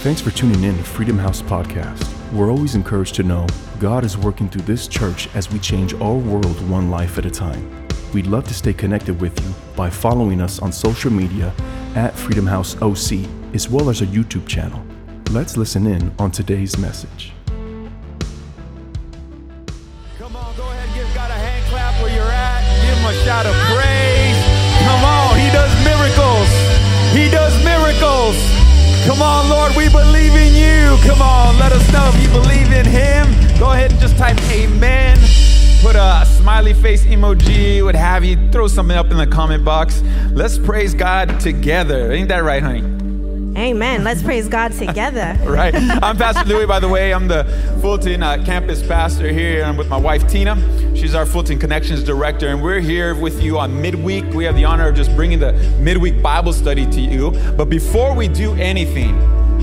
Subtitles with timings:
[0.00, 2.08] Thanks for tuning in to Freedom House Podcast.
[2.32, 3.46] We're always encouraged to know
[3.78, 7.30] God is working through this church as we change our world one life at a
[7.30, 7.86] time.
[8.14, 11.52] We'd love to stay connected with you by following us on social media
[11.96, 14.82] at Freedom House OC, as well as our YouTube channel.
[15.32, 17.34] Let's listen in on today's message.
[20.16, 22.62] Come on, go ahead and give God a hand clap where you're at.
[22.80, 24.40] Give him a shout of praise.
[24.80, 26.48] Come on, he does miracles.
[27.12, 28.69] He does miracles.
[29.06, 30.96] Come on, Lord, we believe in you.
[31.08, 33.26] Come on, let us know if you believe in him.
[33.58, 35.18] Go ahead and just type amen.
[35.82, 38.36] Put a smiley face emoji, what have you.
[38.50, 40.02] Throw something up in the comment box.
[40.30, 42.12] Let's praise God together.
[42.12, 43.00] Ain't that right, honey?
[43.58, 44.04] Amen.
[44.04, 45.36] Let's praise God together.
[45.44, 45.74] right.
[45.74, 47.12] I'm Pastor Louis, by the way.
[47.12, 47.44] I'm the
[47.80, 49.64] Fullerton uh, campus pastor here.
[49.64, 50.56] I'm with my wife, Tina.
[51.00, 54.26] She's our Fullerton Connections director, and we're here with you on midweek.
[54.34, 57.30] We have the honor of just bringing the midweek Bible study to you.
[57.56, 59.18] But before we do anything,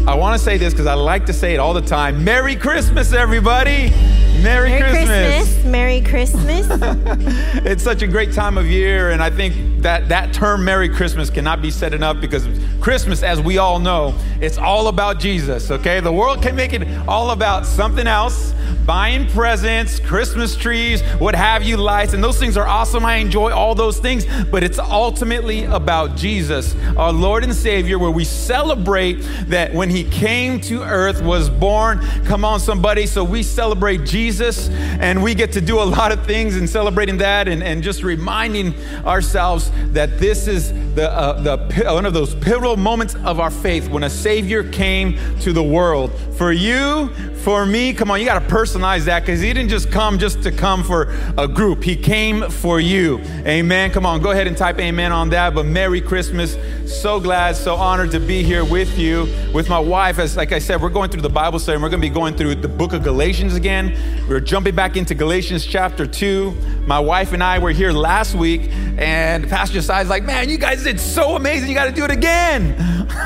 [0.08, 2.56] I want to say this because I like to say it all the time Merry
[2.56, 3.94] Christmas, everybody!
[4.44, 5.44] Merry, Merry Christmas.
[5.44, 5.66] Christmas.
[5.66, 6.68] Merry Christmas.
[7.66, 11.30] it's such a great time of year, and I think that that term Merry Christmas
[11.30, 12.48] cannot be said enough because
[12.80, 16.00] Christmas, as we all know, it's all about Jesus, okay?
[16.00, 18.54] The world can make it all about something else,
[18.86, 23.06] buying presents, Christmas trees, what have you, lights, and those things are awesome.
[23.06, 28.12] I enjoy all those things, but it's ultimately about Jesus, our Lord and Savior, where
[28.12, 29.16] we celebrate
[29.48, 32.00] that when He came to earth, was born.
[32.26, 33.06] Come on, somebody.
[33.06, 34.27] So we celebrate Jesus,
[35.00, 38.04] and we get to do a lot of things in celebrating that and, and just
[38.04, 38.74] reminding
[39.06, 43.88] ourselves that this is the, uh, the one of those pivotal moments of our faith
[43.90, 46.12] when a Savior came to the world.
[46.38, 49.92] For you, for me, come on, you got to personalize that because He didn't just
[49.92, 51.84] come just to come for a group.
[51.84, 53.20] He came for you.
[53.46, 53.92] Amen.
[53.92, 55.56] Come on, go ahead and type amen on that.
[55.56, 56.58] But Merry Christmas.
[56.88, 60.20] So glad, so honored to be here with you, with my wife.
[60.20, 62.14] As like I said, we're going through the Bible study and we're going to be
[62.14, 64.17] going through the book of Galatians again.
[64.28, 66.52] We're jumping back into Galatians chapter 2.
[66.86, 70.84] My wife and I were here last week, and Pastor Josiah's like, Man, you guys
[70.84, 71.70] did so amazing.
[71.70, 73.07] You got to do it again.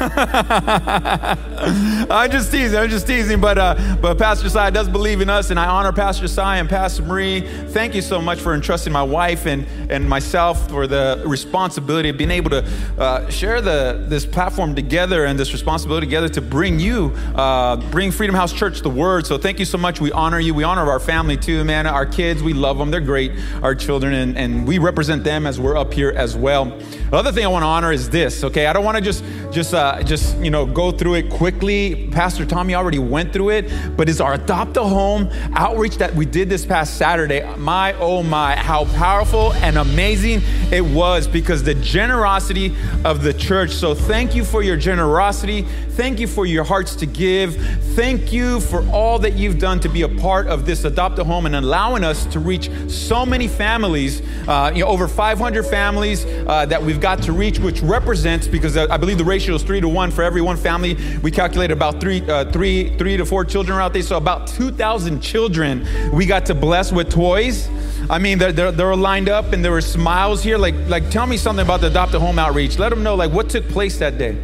[2.10, 2.78] I'm just teasing.
[2.78, 3.42] I'm just teasing.
[3.42, 6.70] But, uh, but Pastor Sai does believe in us, and I honor Pastor Sai and
[6.70, 7.42] Pastor Marie.
[7.42, 12.18] Thank you so much for entrusting my wife and, and myself for the responsibility of
[12.18, 12.64] being able to
[12.98, 18.12] uh, share the, this platform together and this responsibility together to bring you, uh, bring
[18.12, 19.26] Freedom House Church the word.
[19.26, 20.00] So thank you so much.
[20.00, 20.54] We honor you.
[20.54, 21.88] We honor our family too, man.
[21.88, 22.92] Our kids, we love them.
[22.92, 23.32] They're great,
[23.64, 26.66] our children, and, and we represent them as we're up here as well.
[26.66, 28.68] The other thing I want to honor is this, okay?
[28.68, 32.08] I don't want to just, just, uh, just, you know, go through it quickly.
[32.12, 36.26] Pastor Tommy already went through it, but it's our Adopt a Home outreach that we
[36.26, 37.42] did this past Saturday.
[37.58, 43.72] My, oh my, how powerful and amazing it was because the generosity of the church.
[43.72, 45.66] So thank you for your generosity.
[45.92, 47.56] Thank you for your hearts to give.
[47.96, 51.24] Thank you for all that you've done to be a part of this Adopt a
[51.24, 56.26] Home and allowing us to reach so many families, uh, you know, over 500 families
[56.26, 59.90] uh, that we've got to reach, which represents, because I believe the ratio three to
[59.90, 63.80] one for every one family, we calculate about three, uh, three, three to four children
[63.80, 64.02] out there.
[64.02, 67.70] So about 2,000 children we got to bless with toys.
[68.10, 70.58] I mean, they're lined up and there were smiles here.
[70.58, 72.78] Like, like, tell me something about the Adopt a Home outreach.
[72.78, 74.38] Let them know, like, what took place that day.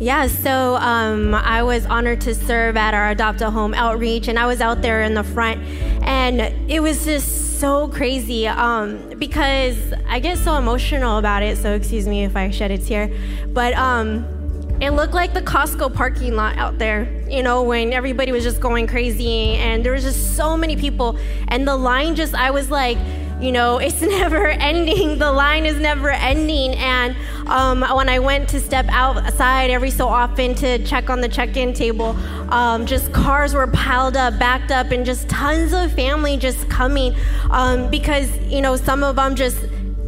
[0.00, 4.38] Yeah, so um, I was honored to serve at our Adopt a Home outreach, and
[4.38, 5.60] I was out there in the front,
[6.02, 9.76] and it was just so crazy um, because
[10.08, 11.58] I get so emotional about it.
[11.58, 13.10] So excuse me if I shed a tear,
[13.48, 14.24] but um,
[14.80, 17.08] it looked like the Costco parking lot out there.
[17.28, 21.18] You know, when everybody was just going crazy, and there was just so many people,
[21.48, 22.98] and the line just I was like
[23.40, 25.18] you know, it's never ending.
[25.18, 26.74] The line is never ending.
[26.74, 31.28] And um, when I went to step outside every so often to check on the
[31.28, 32.16] check in table,
[32.52, 37.14] um, just cars were piled up, backed up, and just tons of family just coming
[37.50, 39.58] um, because, you know, some of them just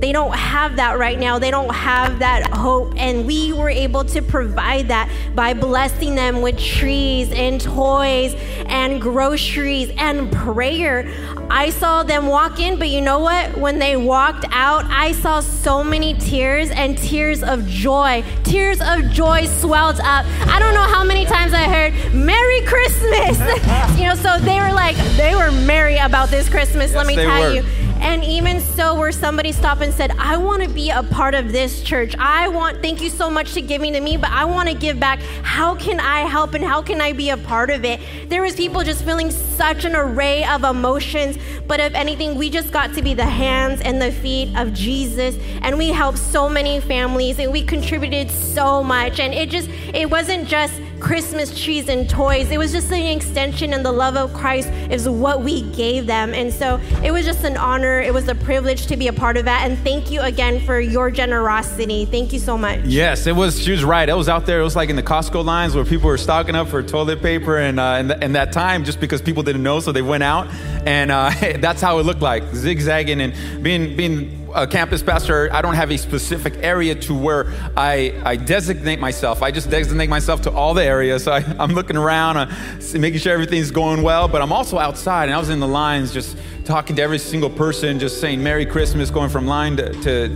[0.03, 1.39] they don't have that right now.
[1.39, 2.93] They don't have that hope.
[2.97, 8.35] And we were able to provide that by blessing them with trees and toys
[8.67, 11.09] and groceries and prayer.
[11.49, 13.57] I saw them walk in, but you know what?
[13.57, 18.25] When they walked out, I saw so many tears and tears of joy.
[18.43, 20.27] Tears of joy swelled up.
[20.49, 23.39] I don't know how many times I heard, Merry Christmas.
[23.97, 27.15] you know, so they were like, they were merry about this Christmas, Yes, let me
[27.15, 27.55] tell were.
[27.55, 27.92] you.
[28.03, 31.53] And even so, where somebody stopped and said, I want to be a part of
[31.53, 32.17] this church.
[32.19, 34.99] I want, thank you so much to giving to me, but I want to give
[34.99, 35.21] back.
[35.45, 38.01] How can I help and how can I be a part of it?
[38.29, 41.39] There was people just feeling such an array of emotions,
[41.69, 45.37] but if anything, we just got to be the hands and the feet of Jesus.
[45.63, 49.21] And we helped so many families and we contributed so much.
[49.21, 52.53] And it just, it wasn't just Christmas trees and toys.
[52.53, 56.33] It was just an extension, and the love of Christ is what we gave them.
[56.33, 58.01] And so it was just an honor.
[58.01, 59.69] It was a privilege to be a part of that.
[59.69, 62.05] And thank you again for your generosity.
[62.05, 62.83] Thank you so much.
[62.85, 63.61] Yes, it was.
[63.61, 64.09] She was right.
[64.09, 64.61] It was out there.
[64.61, 67.59] It was like in the Costco lines where people were stocking up for toilet paper,
[67.59, 70.47] and uh, th- in that time, just because people didn't know, so they went out,
[70.87, 75.63] and uh, that's how it looked like, zigzagging and being being a campus pastor, I
[75.63, 79.43] don't have a specific area to where I, I designate myself.
[79.43, 81.25] I just designate myself to all the areas.
[81.25, 82.55] So I, am looking around, uh,
[82.95, 86.13] making sure everything's going well, but I'm also outside and I was in the lines
[86.13, 90.29] just talking to every single person, just saying Merry Christmas, going from line to, to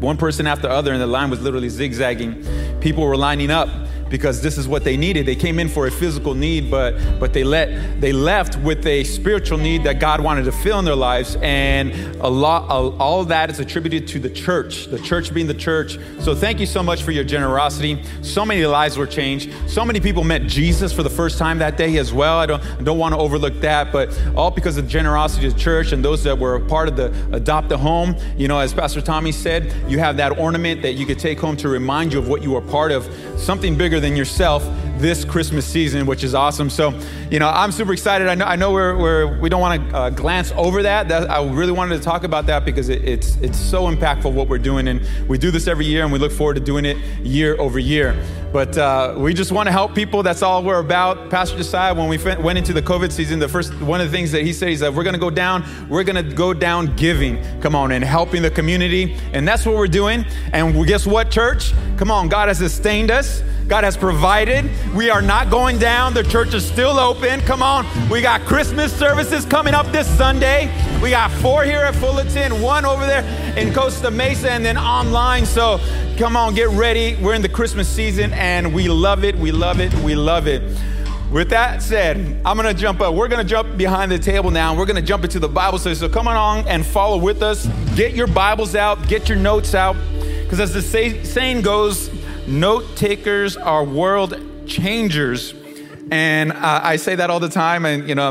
[0.00, 2.44] one person after other, and the line was literally zigzagging.
[2.80, 3.68] People were lining up
[4.14, 5.26] because this is what they needed.
[5.26, 9.02] They came in for a physical need, but but they let they left with a
[9.02, 13.50] spiritual need that God wanted to fill in their lives, and a lot all that
[13.50, 15.98] is attributed to the church, the church being the church.
[16.20, 18.00] So thank you so much for your generosity.
[18.22, 19.52] So many lives were changed.
[19.68, 22.38] So many people met Jesus for the first time that day as well.
[22.38, 25.54] I don't I don't want to overlook that, but all because of the generosity of
[25.54, 28.14] the church and those that were part of the adopt a home.
[28.36, 31.56] You know, as Pastor Tommy said, you have that ornament that you could take home
[31.56, 34.62] to remind you of what you were part of, something bigger than yourself
[34.98, 36.68] this Christmas season, which is awesome.
[36.68, 36.98] So,
[37.30, 38.28] you know, I'm super excited.
[38.28, 41.08] I know, I know we're, we're, we don't want to uh, glance over that.
[41.08, 41.30] that.
[41.30, 44.58] I really wanted to talk about that because it, it's, it's so impactful what we're
[44.58, 44.88] doing.
[44.88, 47.78] And we do this every year and we look forward to doing it year over
[47.78, 48.14] year.
[48.52, 50.22] But uh, we just want to help people.
[50.22, 51.28] That's all we're about.
[51.28, 54.30] Pastor Josiah, when we went into the COVID season, the first one of the things
[54.32, 56.94] that he said, he said, we're going to go down, we're going to go down
[56.94, 57.42] giving.
[57.60, 59.16] Come on, and helping the community.
[59.32, 60.24] And that's what we're doing.
[60.52, 61.72] And guess what, church?
[61.96, 63.42] Come on, God has sustained us.
[63.68, 64.70] God has provided.
[64.94, 66.12] We are not going down.
[66.12, 67.40] The church is still open.
[67.40, 67.86] Come on.
[68.10, 70.70] We got Christmas services coming up this Sunday.
[71.02, 73.24] We got four here at Fullerton, one over there
[73.56, 75.46] in Costa Mesa, and then online.
[75.46, 75.80] So
[76.18, 77.16] come on, get ready.
[77.16, 79.34] We're in the Christmas season and we love it.
[79.36, 79.94] We love it.
[79.94, 80.62] We love it.
[81.32, 83.14] With that said, I'm going to jump up.
[83.14, 84.76] We're going to jump behind the table now.
[84.76, 85.94] We're going to jump into the Bible study.
[85.94, 87.66] So come on and follow with us.
[87.96, 89.96] Get your Bibles out, get your notes out.
[90.42, 92.08] Because as the say, saying goes,
[92.46, 95.54] Note takers are world changers.
[96.10, 97.86] And uh, I say that all the time.
[97.86, 98.30] And, you know,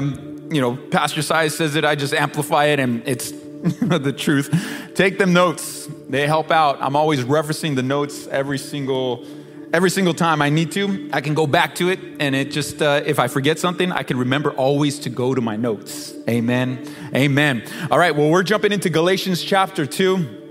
[0.51, 3.31] you know, Pastor Size says it, I just amplify it, and it's
[3.81, 4.92] the truth.
[4.94, 5.88] Take them notes.
[6.10, 6.77] They help out.
[6.80, 9.25] I'm always referencing the notes every single
[9.74, 11.09] every single time I need to.
[11.12, 14.04] I can go back to it, and it just uh, if I forget something, I
[14.04, 16.13] can remember always to go to my notes.
[16.30, 16.88] Amen.
[17.16, 17.63] Amen.
[17.89, 18.16] All right.
[18.16, 20.43] Well, we're jumping into Galatians chapter two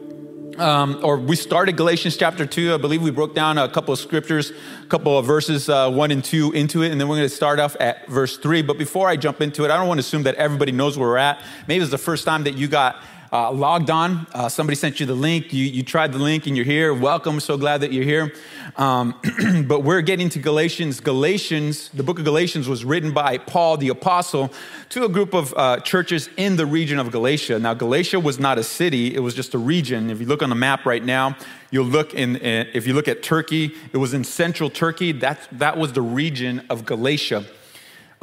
[0.58, 2.75] um, or we started Galatians chapter 2.
[2.75, 4.52] I believe we broke down a couple of scriptures,
[4.82, 7.34] a couple of verses, uh, 1 and 2 into it, and then we're going to
[7.34, 8.62] start off at verse 3.
[8.62, 11.08] But before I jump into it, I don't want to assume that everybody knows where
[11.08, 11.43] we're at.
[11.66, 13.02] Maybe it's the first time that you got
[13.32, 14.26] uh, logged on.
[14.32, 15.52] Uh, somebody sent you the link.
[15.52, 16.93] You, you tried the link and you're here.
[16.93, 17.40] Welcome.
[17.40, 18.34] So glad that you're here.
[18.76, 19.19] Um,
[19.67, 21.00] but we're getting to Galatians.
[21.00, 24.52] Galatians, the book of Galatians was written by Paul the apostle
[24.90, 27.58] to a group of uh, churches in the region of Galatia.
[27.58, 30.11] Now, Galatia was not a city, it was just a region.
[30.11, 31.37] If you look on the map right now,
[31.70, 35.12] you'll look in, if you look at Turkey, it was in central Turkey.
[35.12, 37.46] That, that was the region of Galatia.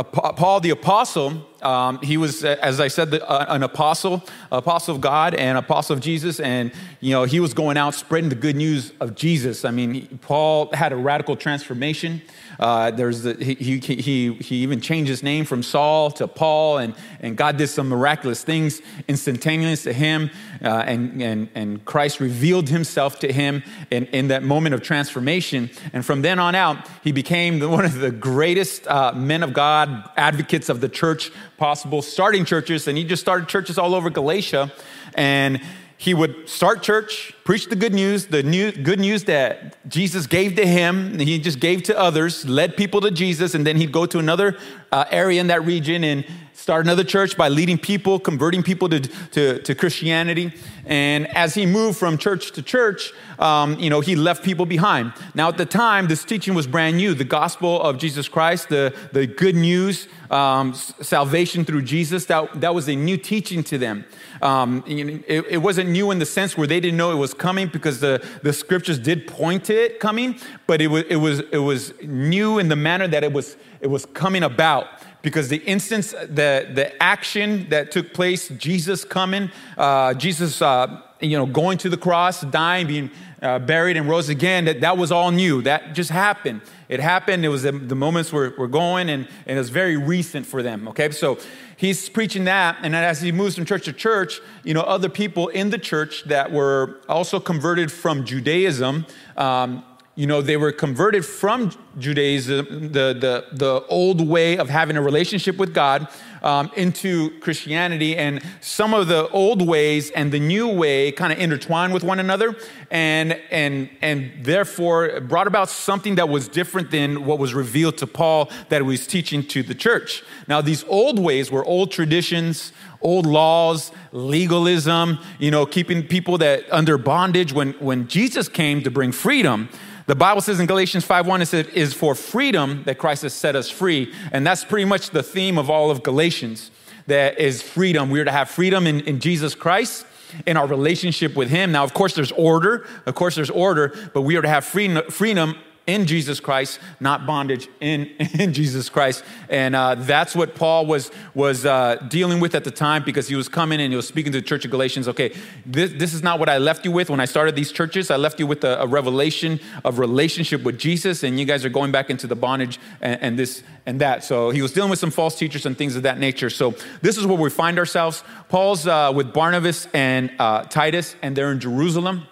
[0.04, 5.02] Paul the apostle, um, he was, as I said, the, uh, an apostle, apostle of
[5.02, 8.56] God and apostle of Jesus, and you know he was going out spreading the good
[8.56, 9.66] news of Jesus.
[9.66, 12.22] I mean, Paul had a radical transformation.
[12.60, 16.80] Uh, there's the, he, he, he, he even changed his name from Saul to Paul,
[16.80, 20.30] and, and God did some miraculous things instantaneous to him.
[20.62, 25.70] Uh, and, and, and Christ revealed himself to him in, in that moment of transformation.
[25.94, 30.10] And from then on out, he became one of the greatest uh, men of God,
[30.18, 32.88] advocates of the church possible, starting churches.
[32.88, 34.72] And he just started churches all over Galatia.
[35.14, 35.62] And
[36.00, 40.56] he would start church, preach the good news, the new, good news that Jesus gave
[40.56, 44.06] to him, he just gave to others, led people to Jesus, and then he'd go
[44.06, 44.58] to another
[44.94, 46.26] uh, area in that region and
[46.60, 50.54] start another church by leading people, converting people to, to, to Christianity.
[50.86, 55.14] And as he moved from church to church, um, you know, he left people behind.
[55.34, 57.14] Now, at the time, this teaching was brand new.
[57.14, 62.76] The gospel of Jesus Christ, the, the good news, um, salvation through Jesus, that, that
[62.76, 64.04] was a new teaching to them.
[64.42, 67.68] Um, it, it, wasn't new in the sense where they didn't know it was coming
[67.68, 71.58] because the, the scriptures did point to it coming, but it was, it, was, it
[71.58, 74.88] was new in the manner that it was, it was coming about
[75.22, 81.38] because the instance, the, the action that took place, Jesus coming, uh, Jesus, uh, you
[81.38, 83.12] know, going to the cross, dying, being
[83.42, 85.62] uh, buried, and rose again, that, that was all new.
[85.62, 86.62] That just happened.
[86.88, 87.44] It happened.
[87.44, 90.64] It was the, the moments were, were going, and, and it was very recent for
[90.64, 90.88] them.
[90.88, 91.38] Okay, so
[91.80, 95.48] he's preaching that and as he moves from church to church you know other people
[95.48, 99.06] in the church that were also converted from judaism
[99.38, 99.82] um,
[100.16, 105.02] you know, they were converted from Judaism, the, the, the old way of having a
[105.02, 106.10] relationship with God,
[106.42, 108.18] um, into Christianity.
[108.18, 112.20] And some of the old ways and the new way kind of intertwined with one
[112.20, 112.56] another,
[112.92, 118.08] and, and, and therefore brought about something that was different than what was revealed to
[118.08, 120.24] Paul that he was teaching to the church.
[120.48, 126.66] Now, these old ways were old traditions, old laws, legalism, you know, keeping people that
[126.72, 129.70] under bondage when, when Jesus came to bring freedom.
[130.10, 133.56] The Bible says in Galatians 5:1, it says, is for freedom that Christ has set
[133.56, 134.12] us free.
[134.32, 136.72] And that's pretty much the theme of all of Galatians.
[137.06, 138.10] That is freedom.
[138.10, 140.08] We are to have freedom in, in Jesus Christ
[140.48, 141.72] in our relationship with him.
[141.72, 142.88] Now, of course, there's order.
[143.06, 145.56] Of course, there's order, but we are to have freedom, freedom
[145.90, 148.06] in Jesus Christ, not bondage in,
[148.40, 149.24] in Jesus Christ.
[149.50, 153.36] And uh, that's what Paul was, was uh, dealing with at the time because he
[153.36, 155.08] was coming and he was speaking to the church of Galatians.
[155.08, 158.12] Okay, this, this is not what I left you with when I started these churches.
[158.12, 161.70] I left you with a, a revelation of relationship with Jesus, and you guys are
[161.70, 164.24] going back into the bondage and, and this and that.
[164.24, 166.52] So he was dealing with some false teachers and things of that nature.
[166.52, 168.24] So this is where we find ourselves.
[168.48, 172.28] Paul's uh, with Barnabas and uh, Titus, and they're in Jerusalem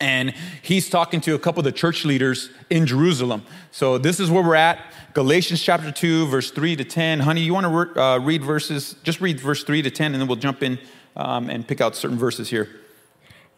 [0.00, 3.42] and he's talking to a couple of the church leaders in Jerusalem.
[3.70, 4.78] So this is where we're at.
[5.14, 7.20] Galatians chapter 2, verse 3 to 10.
[7.20, 8.94] Honey, you want to re- uh, read verses?
[9.02, 10.78] Just read verse 3 to 10, and then we'll jump in
[11.16, 12.68] um, and pick out certain verses here.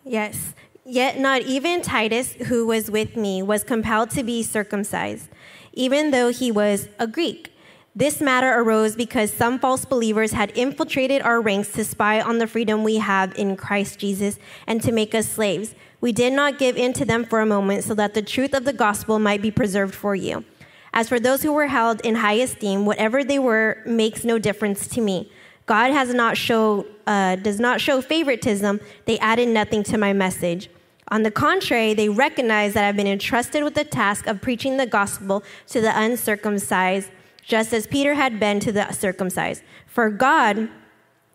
[0.05, 0.55] Yes.
[0.85, 5.29] Yet not even Titus, who was with me, was compelled to be circumcised,
[5.75, 7.53] even though he was a Greek.
[7.95, 12.47] This matter arose because some false believers had infiltrated our ranks to spy on the
[12.47, 15.75] freedom we have in Christ Jesus and to make us slaves.
[16.01, 18.65] We did not give in to them for a moment so that the truth of
[18.65, 20.45] the gospel might be preserved for you.
[20.93, 24.89] As for those who were held in high esteem, whatever they were makes no difference
[24.89, 25.31] to me.
[25.67, 28.81] God has not show, uh, does not show favoritism.
[29.05, 30.69] They added nothing to my message.
[31.09, 34.87] On the contrary, they recognize that I've been entrusted with the task of preaching the
[34.87, 37.11] gospel to the uncircumcised,
[37.43, 39.63] just as Peter had been to the circumcised.
[39.87, 40.69] For God,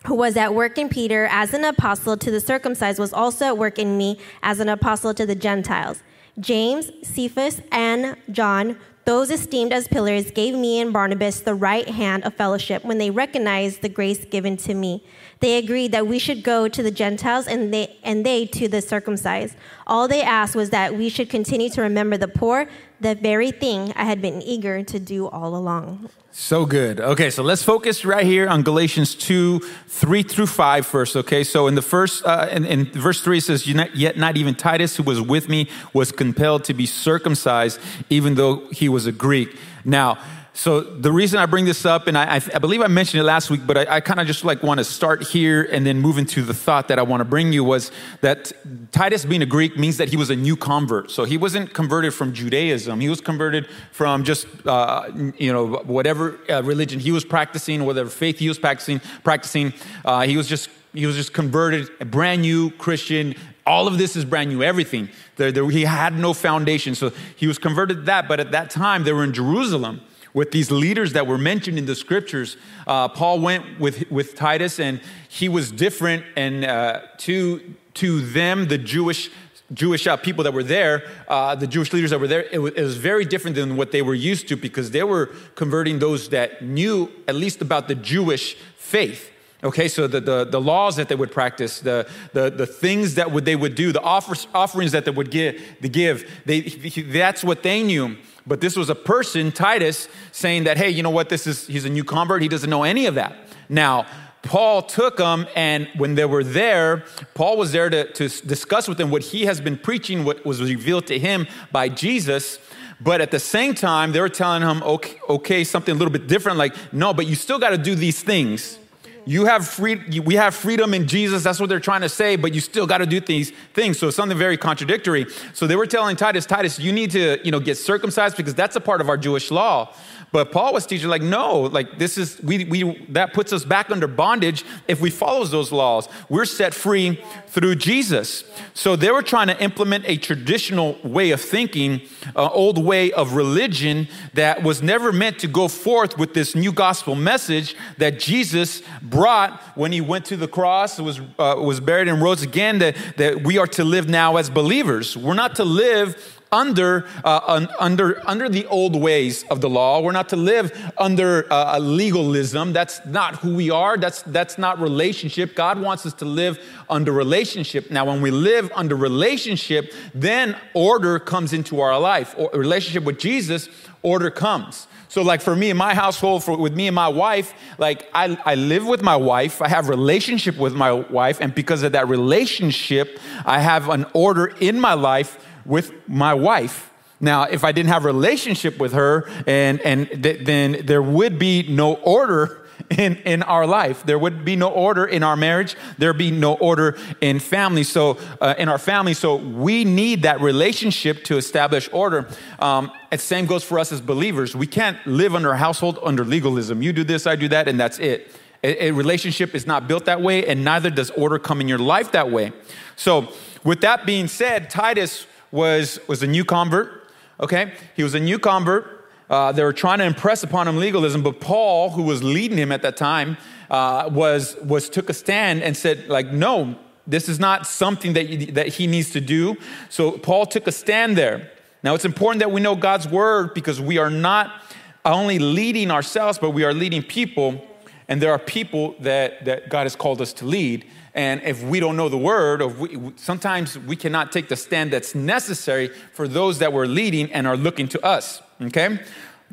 [0.06, 3.58] who was at work in Peter as an apostle to the circumcised, was also at
[3.58, 6.02] work in me as an apostle to the Gentiles.
[6.40, 12.24] James, Cephas, and John, those esteemed as pillars, gave me and Barnabas the right hand
[12.24, 15.04] of fellowship when they recognized the grace given to me.
[15.40, 18.82] They agreed that we should go to the Gentiles and they, and they to the
[18.82, 19.56] circumcised.
[19.86, 22.68] All they asked was that we should continue to remember the poor,
[23.00, 26.10] the very thing I had been eager to do all along.
[26.38, 27.00] So good.
[27.00, 31.46] Okay, so let's focus right here on Galatians 2, 3 through 5 first, okay?
[31.46, 34.98] So in the first, uh, in, in verse 3, it says, Yet not even Titus,
[34.98, 39.58] who was with me, was compelled to be circumcised, even though he was a Greek.
[39.86, 40.18] Now,
[40.56, 43.50] so the reason I bring this up, and I, I believe I mentioned it last
[43.50, 46.18] week, but I, I kind of just like want to start here and then move
[46.18, 48.54] into the thought that I want to bring you was that
[48.94, 51.12] Titus being a Greek means that he was a new convert.
[51.12, 53.02] So he wasn't converted from Judaism.
[53.02, 58.10] He was converted from just, uh, you know, whatever uh, religion he was practicing, whatever
[58.10, 59.74] faith he was practicing, practicing.
[60.06, 63.36] Uh, he was just, he was just converted, a brand new Christian,
[63.68, 65.10] all of this is brand new, everything.
[65.36, 66.96] There, there, he had no foundation.
[66.96, 70.00] So he was converted to that, but at that time they were in Jerusalem
[70.36, 72.58] with these leaders that were mentioned in the scriptures.
[72.86, 76.26] Uh, Paul went with, with Titus, and he was different.
[76.36, 79.32] And uh, to, to them, the Jewish
[79.74, 82.74] Jewish uh, people that were there, uh, the Jewish leaders that were there, it was,
[82.74, 86.30] it was, very different than what they were used to because they were converting those
[86.30, 89.32] that knew at least about the Jewish faith.
[89.64, 93.32] Okay, so the, the, the laws that they would practice, the, the, the things that
[93.32, 97.64] would, they would do, the offers, offerings that they would give, give they, that's what
[97.64, 98.18] they knew.
[98.48, 101.86] But this was a person, Titus, saying that, hey, you know what, this is, he's
[101.86, 103.36] a new convert, he doesn't know any of that.
[103.70, 104.06] Now,
[104.44, 109.00] Paul took them, and when they were there, Paul was there to, to discuss with
[109.00, 112.60] them what he has been preaching, what was revealed to him by Jesus.
[113.02, 116.28] But at the same time, they were telling him, okay, okay something a little bit
[116.28, 118.78] different, like, no, but you still got to do these things
[119.26, 121.44] you have free, we have freedom in Jesus.
[121.44, 123.98] That's what they're trying to say, but you still got to do these things.
[123.98, 125.26] So it's something very contradictory.
[125.54, 128.76] So they were telling Titus, Titus, you need to, you know, get circumcised because that's
[128.76, 129.94] a part of our Jewish law.
[130.36, 133.90] But Paul was teaching, like, no, like this is we we that puts us back
[133.90, 136.10] under bondage if we follow those laws.
[136.28, 138.44] We're set free through Jesus.
[138.74, 142.02] So they were trying to implement a traditional way of thinking,
[142.36, 146.74] an old way of religion that was never meant to go forth with this new
[146.74, 152.10] gospel message that Jesus brought when he went to the cross, was, uh, was buried,
[152.10, 155.16] and rose again, that, that we are to live now as believers.
[155.16, 160.02] We're not to live under, uh, under, under the old ways of the law.
[160.02, 162.74] We're not to live under uh, legalism.
[162.74, 163.98] That's not who we are.
[163.98, 165.56] That's, that's not relationship.
[165.56, 166.60] God wants us to live
[166.90, 167.92] under relationship.
[167.92, 172.36] Now, when we live under relationship, then order comes into our life.
[172.38, 173.70] Or, relationship with Jesus,
[174.02, 174.88] order comes.
[175.16, 178.38] So, like for me in my household, for, with me and my wife, like I,
[178.46, 182.10] I live with my wife, I have relationship with my wife, and because of that
[182.10, 186.92] relationship, I have an order in my life with my wife.
[187.20, 191.40] Now, if I didn't have a relationship with her, and, and th- then there would
[191.40, 194.04] be no order in, in our life.
[194.04, 195.76] There would be no order in our marriage.
[195.98, 197.84] There'd be no order in family.
[197.84, 202.28] So, uh, in our family, so we need that relationship to establish order.
[202.60, 204.56] Um, and same goes for us as believers.
[204.56, 206.82] We can't live under a household under legalism.
[206.82, 208.32] You do this, I do that, and that's it.
[208.64, 211.80] A, a relationship is not built that way, and neither does order come in your
[211.80, 212.52] life that way.
[212.96, 213.30] So,
[213.64, 217.10] with that being said, Titus was, was a new convert,
[217.40, 217.74] okay?
[217.96, 219.10] He was a new convert.
[219.30, 222.72] Uh, they were trying to impress upon him legalism, but Paul, who was leading him
[222.72, 223.38] at that time,
[223.70, 226.76] uh, was, was took a stand and said, like, no,
[227.08, 229.58] this is not something that, you, that he needs to do.
[229.90, 231.52] So Paul took a stand there.
[231.84, 234.64] Now, it's important that we know God's word because we are not
[235.04, 237.66] only leading ourselves, but we are leading people.
[238.08, 240.86] And there are people that, that God has called us to lead.
[241.16, 244.92] And if we don't know the word, or we, sometimes we cannot take the stand
[244.92, 248.42] that's necessary for those that we're leading and are looking to us.
[248.62, 249.00] Okay?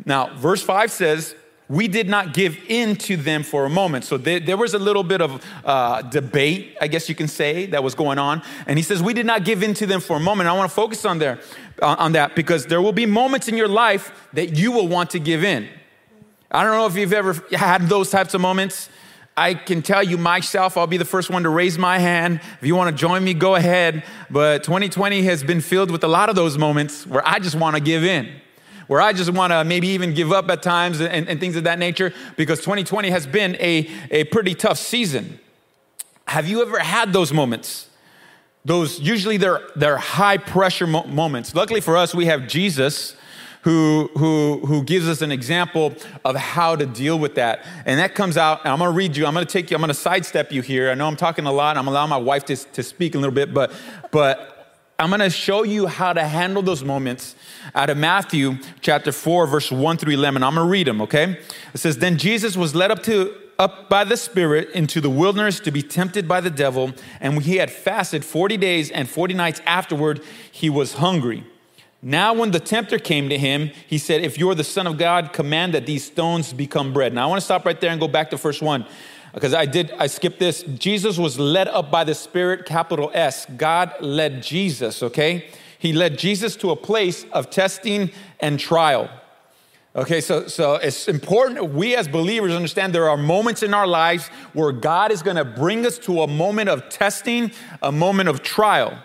[0.05, 1.37] Now, verse 5 says,
[1.69, 4.05] we did not give in to them for a moment.
[4.05, 7.67] So there, there was a little bit of uh, debate, I guess you can say,
[7.67, 8.43] that was going on.
[8.67, 10.49] And he says, we did not give in to them for a moment.
[10.49, 11.39] I want to focus on there,
[11.81, 15.11] uh, on that, because there will be moments in your life that you will want
[15.11, 15.69] to give in.
[16.51, 18.91] I don't know if you've ever had those types of moments
[19.37, 22.41] I can tell you myself, I'll be the first one to raise my hand.
[22.61, 24.05] If you want to join me, go ahead.
[24.31, 27.75] But 2020 has been filled with a lot of those moments where I just want
[27.77, 28.29] to give in,
[28.89, 31.65] where I just want to maybe even give up at times and, and, things of
[31.65, 35.39] that nature, because 2020 has been a, a pretty tough season.
[36.27, 37.89] Have you ever had those moments?
[38.67, 41.55] Those usually they're, they're high pressure mo- moments.
[41.55, 43.17] Luckily for us, we have Jesus
[43.63, 45.95] who, who, who gives us an example
[46.25, 47.65] of how to deal with that.
[47.87, 50.53] And that comes out, I'm gonna read you, I'm gonna take you, I'm gonna sidestep
[50.53, 50.91] you here.
[50.91, 53.35] I know I'm talking a lot, I'm allowing my wife to, to speak a little
[53.35, 53.73] bit, but,
[54.11, 54.53] but
[54.99, 57.37] I'm gonna show you how to handle those moments
[57.75, 60.43] out of Matthew chapter 4, verse 1 through 11.
[60.43, 61.39] I'm gonna read them, okay?
[61.73, 65.61] It says, Then Jesus was led up to up by the Spirit into the wilderness
[65.61, 69.35] to be tempted by the devil, and when he had fasted 40 days and 40
[69.35, 70.21] nights afterward,
[70.51, 71.45] he was hungry.
[72.05, 75.33] Now, when the tempter came to him, he said, If you're the Son of God,
[75.33, 77.15] command that these stones become bread.
[77.15, 78.85] Now, I want to stop right there and go back to first one
[79.33, 80.63] because I did, I skipped this.
[80.63, 83.47] Jesus was led up by the Spirit, capital S.
[83.57, 85.49] God led Jesus, okay?
[85.79, 88.11] He led Jesus to a place of testing
[88.41, 89.09] and trial.
[89.95, 94.29] Okay, so, so it's important we as believers understand there are moments in our lives
[94.55, 98.99] where God is gonna bring us to a moment of testing, a moment of trial.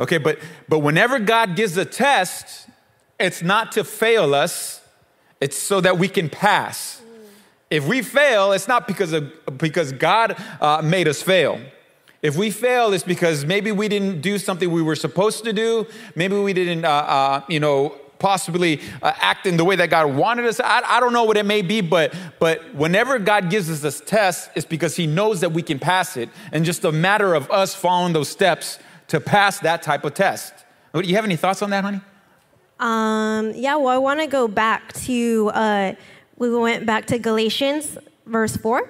[0.00, 2.66] Okay, but but whenever God gives a test,
[3.18, 4.82] it's not to fail us,
[5.40, 7.02] it's so that we can pass.
[7.68, 11.60] If we fail, it's not because of because God uh, made us fail.
[12.22, 15.86] If we fail, it's because maybe we didn't do something we were supposed to do.
[16.14, 20.14] Maybe we didn't, uh, uh, you know, possibly uh, act in the way that God
[20.14, 20.60] wanted us.
[20.60, 24.00] I, I, don't know what it may be, but but whenever God gives us this
[24.00, 27.50] test, it's because He knows that we can pass it, and just a matter of
[27.50, 28.78] us following those steps
[29.10, 30.54] to pass that type of test.
[30.94, 32.00] Do you have any thoughts on that, honey?
[32.78, 35.92] Um, yeah, well, I want to go back to, uh,
[36.36, 38.88] we went back to Galatians, verse 4.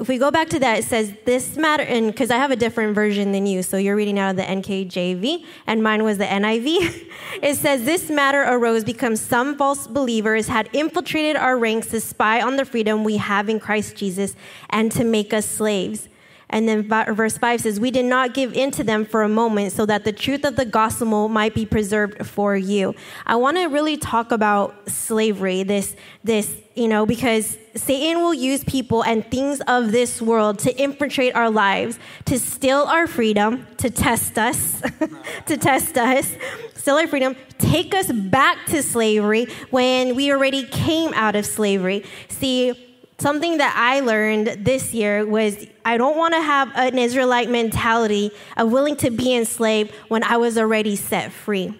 [0.00, 2.56] If we go back to that, it says, This matter, and because I have a
[2.56, 6.24] different version than you, so you're reading out of the NKJV, and mine was the
[6.24, 7.08] NIV.
[7.42, 12.42] it says, This matter arose because some false believers had infiltrated our ranks to spy
[12.42, 14.34] on the freedom we have in Christ Jesus
[14.70, 16.08] and to make us slaves.
[16.54, 19.72] And then verse 5 says, We did not give in to them for a moment
[19.72, 22.94] so that the truth of the gospel might be preserved for you.
[23.26, 28.62] I want to really talk about slavery, this, this, you know, because Satan will use
[28.62, 33.90] people and things of this world to infiltrate our lives, to steal our freedom, to
[33.90, 34.80] test us,
[35.46, 36.36] to test us,
[36.76, 42.04] steal our freedom, take us back to slavery when we already came out of slavery.
[42.28, 42.93] See,
[43.24, 48.30] something that I learned this year was I don't want to have an Israelite mentality
[48.58, 51.72] of willing to be enslaved when I was already set free.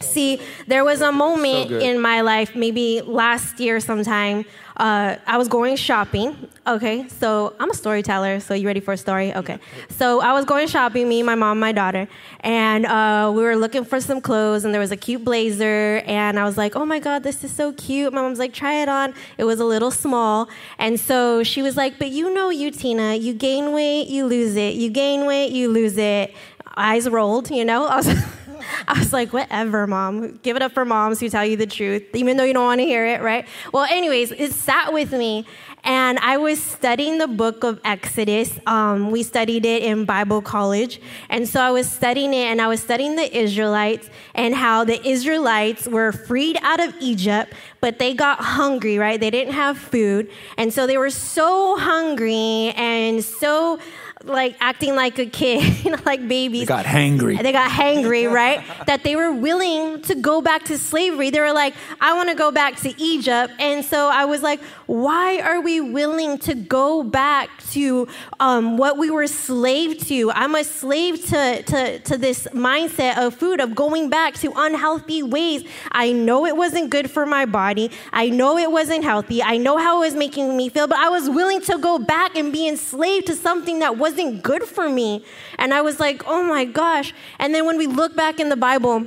[0.00, 1.82] See, there was a moment good.
[1.82, 4.46] in my life, maybe last year sometime.
[4.76, 6.48] Uh, I was going shopping.
[6.66, 8.40] Okay, so I'm a storyteller.
[8.40, 9.34] So you ready for a story?
[9.34, 9.58] Okay.
[9.90, 12.08] So I was going shopping, me, my mom, my daughter,
[12.40, 16.38] and uh, we were looking for some clothes, and there was a cute blazer, and
[16.38, 18.88] I was like, "Oh my god, this is so cute." My mom's like, "Try it
[18.88, 22.70] on." It was a little small, and so she was like, "But you know, you
[22.70, 24.74] Tina, you gain weight, you lose it.
[24.74, 26.34] You gain weight, you lose it."
[26.76, 27.86] Eyes rolled, you know.
[27.86, 28.08] I was.
[28.88, 30.38] I was like, whatever, mom.
[30.42, 32.80] Give it up for moms who tell you the truth, even though you don't want
[32.80, 33.46] to hear it, right?
[33.72, 35.46] Well, anyways, it sat with me.
[35.84, 38.56] And I was studying the book of Exodus.
[38.66, 41.00] Um, we studied it in Bible college.
[41.28, 45.04] And so I was studying it, and I was studying the Israelites and how the
[45.04, 49.18] Israelites were freed out of Egypt, but they got hungry, right?
[49.18, 50.30] They didn't have food.
[50.56, 53.80] And so they were so hungry and so
[54.24, 56.62] like acting like a kid, you know, like babies.
[56.62, 57.40] They Got hangry.
[57.42, 58.64] They got hangry, right?
[58.86, 61.30] that they were willing to go back to slavery.
[61.30, 63.52] They were like, I want to go back to Egypt.
[63.58, 64.60] And so I was like,
[64.92, 68.06] why are we willing to go back to
[68.40, 70.30] um, what we were slave to?
[70.32, 75.22] I'm a slave to, to, to this mindset of food, of going back to unhealthy
[75.22, 75.64] ways.
[75.92, 77.90] I know it wasn't good for my body.
[78.12, 79.42] I know it wasn't healthy.
[79.42, 82.36] I know how it was making me feel, but I was willing to go back
[82.36, 85.24] and be enslaved to something that wasn't good for me.
[85.58, 87.14] And I was like, oh my gosh.
[87.38, 89.06] And then when we look back in the Bible,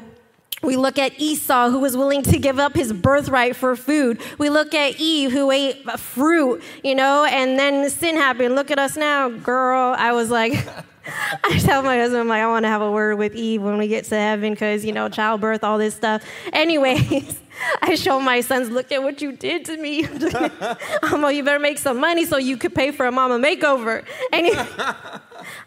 [0.66, 4.20] we look at Esau, who was willing to give up his birthright for food.
[4.38, 8.56] We look at Eve, who ate fruit, you know, and then sin happened.
[8.56, 9.96] Look at us now, girl.
[9.98, 10.54] I was like,
[11.44, 13.78] I tell my husband, I'm like, I want to have a word with Eve when
[13.78, 16.24] we get to heaven because, you know, childbirth, all this stuff.
[16.54, 17.40] Anyways,
[17.82, 20.06] I show my sons, look at what you did to me.
[21.04, 24.04] I'm like, you better make some money so you could pay for a mama makeover.
[24.32, 24.66] Anyway,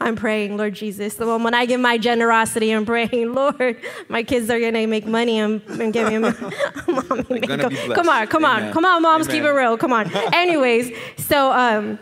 [0.01, 1.17] I'm praying, Lord Jesus.
[1.17, 3.77] So when I give my generosity, I'm praying, Lord,
[4.09, 7.95] my kids are gonna make money and, and give me a mommy makeover.
[7.95, 9.77] Come on, come on, come on, moms, keep it real.
[9.77, 10.11] Come on.
[10.35, 11.99] Anyways, so um,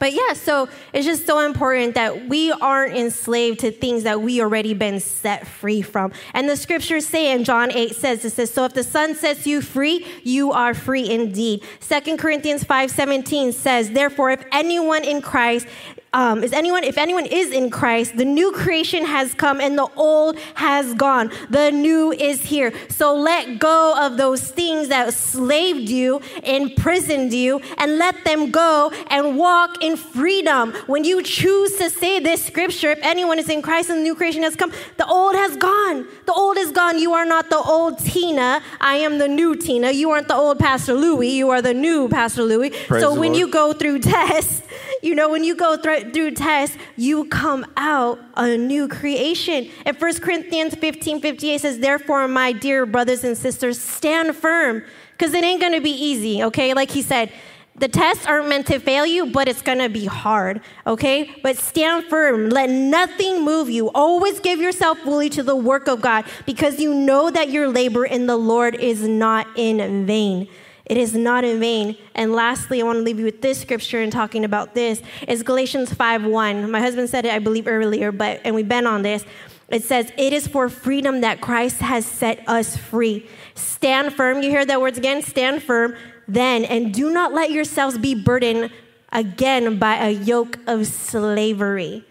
[0.00, 4.40] but yeah, so it's just so important that we aren't enslaved to things that we
[4.40, 6.10] already been set free from.
[6.32, 9.46] And the scriptures say in John 8 says, it says, so if the son sets
[9.46, 11.62] you free, you are free indeed.
[11.80, 15.68] Second Corinthians 5 17 says, therefore, if anyone in Christ
[16.12, 19.88] um, is anyone if anyone is in christ the new creation has come and the
[19.96, 21.30] old has gone.
[21.48, 22.72] The new is here.
[22.88, 28.90] So let go of those things that slaved you imprisoned you and let them go
[29.08, 30.72] and walk in freedom.
[30.86, 34.14] When you choose to say this scripture if anyone is in christ and the new
[34.14, 36.06] creation has come the old has gone.
[36.26, 36.98] The old is gone.
[36.98, 38.62] You are not the old tina.
[38.80, 39.90] I am the new tina.
[39.90, 41.28] You aren't the old pastor louis.
[41.28, 42.70] You are the new pastor louis.
[42.70, 43.36] Praise so when Lord.
[43.36, 44.62] you go through tests
[45.02, 49.70] you know, when you go through, through tests, you come out a new creation.
[49.86, 54.82] And 1 Corinthians 15 58 says, Therefore, my dear brothers and sisters, stand firm,
[55.12, 56.74] because it ain't gonna be easy, okay?
[56.74, 57.32] Like he said,
[57.76, 61.34] the tests aren't meant to fail you, but it's gonna be hard, okay?
[61.42, 62.50] But stand firm.
[62.50, 63.90] Let nothing move you.
[63.90, 68.04] Always give yourself fully to the work of God because you know that your labor
[68.04, 70.48] in the Lord is not in vain.
[70.90, 71.96] It is not in vain.
[72.16, 75.44] And lastly, I want to leave you with this scripture and talking about this is
[75.44, 76.68] Galatians 5:1.
[76.68, 79.24] My husband said it, I believe, earlier, but and we've been on this.
[79.68, 83.28] It says, It is for freedom that Christ has set us free.
[83.54, 84.42] Stand firm.
[84.42, 85.22] You hear that words again?
[85.22, 85.94] Stand firm
[86.26, 88.72] then, and do not let yourselves be burdened
[89.12, 92.04] again by a yoke of slavery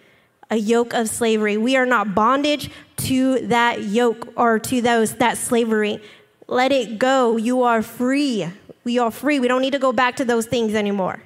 [0.52, 1.58] a yoke of slavery.
[1.58, 6.02] We are not bondage to that yoke or to those that slavery.
[6.48, 7.38] Let it go.
[7.38, 8.48] You are free.
[8.89, 9.39] We are free.
[9.39, 11.21] We don't need to go back to those things anymore.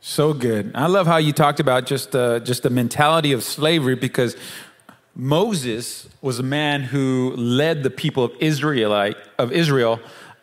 [0.00, 0.72] So good.
[0.74, 4.34] I love how you talked about just uh, just the mentality of slavery because
[5.14, 10.00] Moses was a man who led the people of Israelite of Israel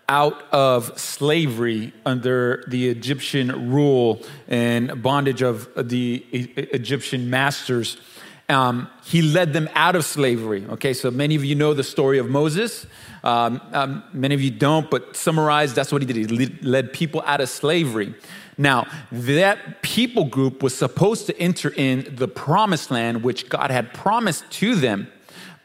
[0.08, 7.97] out of slavery under the Egyptian rule and bondage of the Egyptian masters.
[8.50, 10.66] Um, he led them out of slavery.
[10.70, 12.88] Okay, so many of you know the story of Moses.
[13.24, 16.30] Um, um, many of you don't, but summarized, that's what he did.
[16.30, 18.16] He led- people out of slavery.
[18.58, 23.94] Now, that people group was supposed to enter in the promised land, which God had
[23.94, 25.08] promised to them,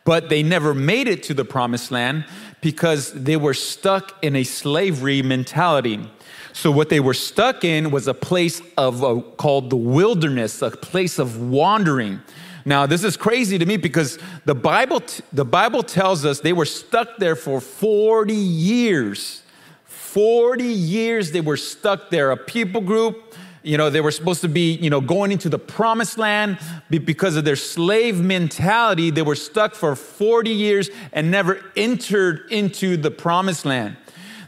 [0.05, 2.27] but they never made it to the promised land
[2.61, 6.09] because they were stuck in a slavery mentality.
[6.53, 10.71] So, what they were stuck in was a place of uh, called the wilderness, a
[10.71, 12.21] place of wandering.
[12.65, 16.65] Now, this is crazy to me because the Bible, the Bible tells us they were
[16.65, 19.43] stuck there for 40 years.
[19.85, 24.49] 40 years they were stuck there, a people group you know, they were supposed to
[24.49, 26.59] be, you know, going into the promised land
[26.91, 29.11] because of their slave mentality.
[29.11, 33.97] They were stuck for 40 years and never entered into the promised land.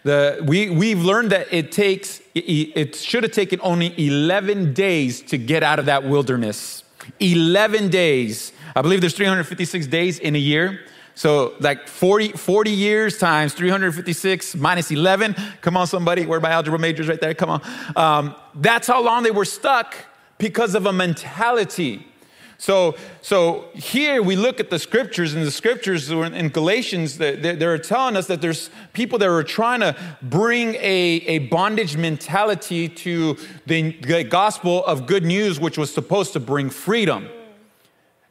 [0.04, 5.38] The, we, we've learned that it takes, it should have taken only 11 days to
[5.38, 6.84] get out of that wilderness.
[7.20, 8.52] 11 days.
[8.74, 10.80] I believe there's 356 days in a year.
[11.14, 15.34] So, like 40, 40 years times 356 minus 11.
[15.62, 16.26] Come on, somebody.
[16.26, 17.32] Where my algebra majors right there?
[17.32, 17.62] Come on.
[17.96, 19.94] Um, that's how long they were stuck
[20.36, 22.06] because of a mentality.
[22.58, 28.16] So, so here we look at the scriptures, and the scriptures in Galatians, they're telling
[28.16, 34.24] us that there's people that are trying to bring a, a bondage mentality to the
[34.24, 37.28] gospel of good news, which was supposed to bring freedom.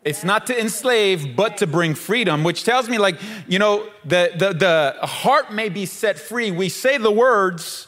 [0.04, 4.32] It's not to enslave, but to bring freedom, which tells me, like, you know, the,
[4.38, 6.52] the, the heart may be set free.
[6.52, 7.88] We say the words,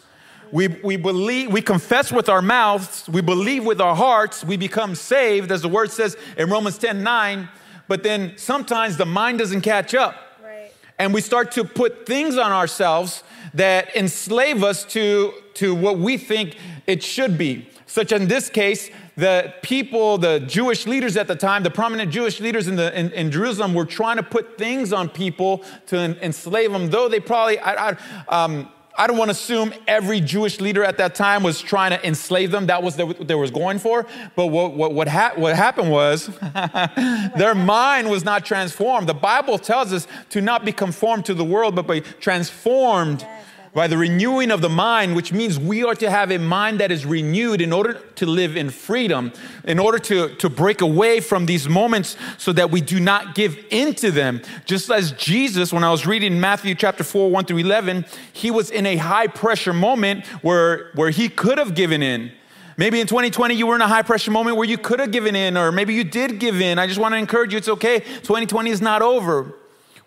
[0.51, 4.95] we, we believe, we confess with our mouths, we believe with our hearts, we become
[4.95, 7.49] saved, as the word says in Romans 10 9.
[7.87, 10.15] But then sometimes the mind doesn't catch up.
[10.43, 10.71] Right.
[10.99, 16.17] And we start to put things on ourselves that enslave us to, to what we
[16.17, 17.69] think it should be.
[17.85, 22.39] Such in this case, the people, the Jewish leaders at the time, the prominent Jewish
[22.39, 26.71] leaders in, the, in, in Jerusalem were trying to put things on people to enslave
[26.71, 30.83] them, though they probably, I, I, um, I don't want to assume every Jewish leader
[30.83, 32.65] at that time was trying to enslave them.
[32.65, 34.07] That was what they was going for.
[34.35, 36.27] But what, what, what, ha- what happened was
[37.37, 39.07] their mind was not transformed.
[39.07, 43.25] The Bible tells us to not be conformed to the world, but be transformed
[43.73, 46.91] by the renewing of the mind, which means we are to have a mind that
[46.91, 49.31] is renewed in order to live in freedom,
[49.65, 53.57] in order to, to break away from these moments so that we do not give
[53.69, 54.41] into them.
[54.65, 58.71] Just as Jesus, when I was reading Matthew chapter 4, 1 through 11, he was
[58.71, 62.31] in a high pressure moment where, where he could have given in.
[62.77, 65.35] Maybe in 2020 you were in a high pressure moment where you could have given
[65.35, 66.77] in, or maybe you did give in.
[66.77, 67.99] I just want to encourage you, it's okay.
[67.99, 69.53] 2020 is not over.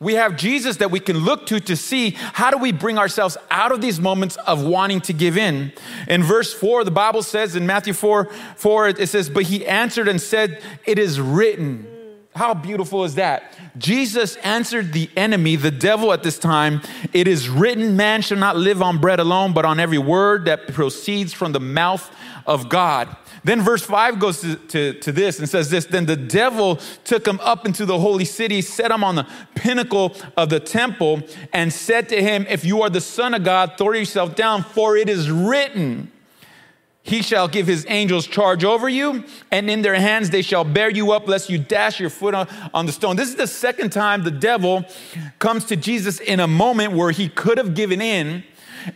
[0.02, 3.36] We have Jesus that we can look to to see how do we bring ourselves
[3.50, 5.74] out of these moments of wanting to give in.
[6.08, 8.24] In verse 4, the Bible says in Matthew 4,
[8.56, 11.86] 4, it says, But he answered and said, It is written.
[12.34, 13.54] How beautiful is that?
[13.76, 16.80] Jesus answered the enemy, the devil at this time,
[17.12, 20.68] It is written, man shall not live on bread alone, but on every word that
[20.68, 22.10] proceeds from the mouth
[22.46, 23.14] of God.
[23.42, 27.26] Then verse 5 goes to, to, to, this and says this Then the devil took
[27.26, 31.22] him up into the holy city, set him on the pinnacle of the temple,
[31.53, 34.96] and said to him, If you are the Son of God, throw yourself down, for
[34.96, 36.12] it is written,
[37.03, 40.90] He shall give His angels charge over you, and in their hands they shall bear
[40.90, 43.16] you up, lest you dash your foot on, on the stone.
[43.16, 44.85] This is the second time the devil
[45.38, 48.44] comes to Jesus in a moment where he could have given in,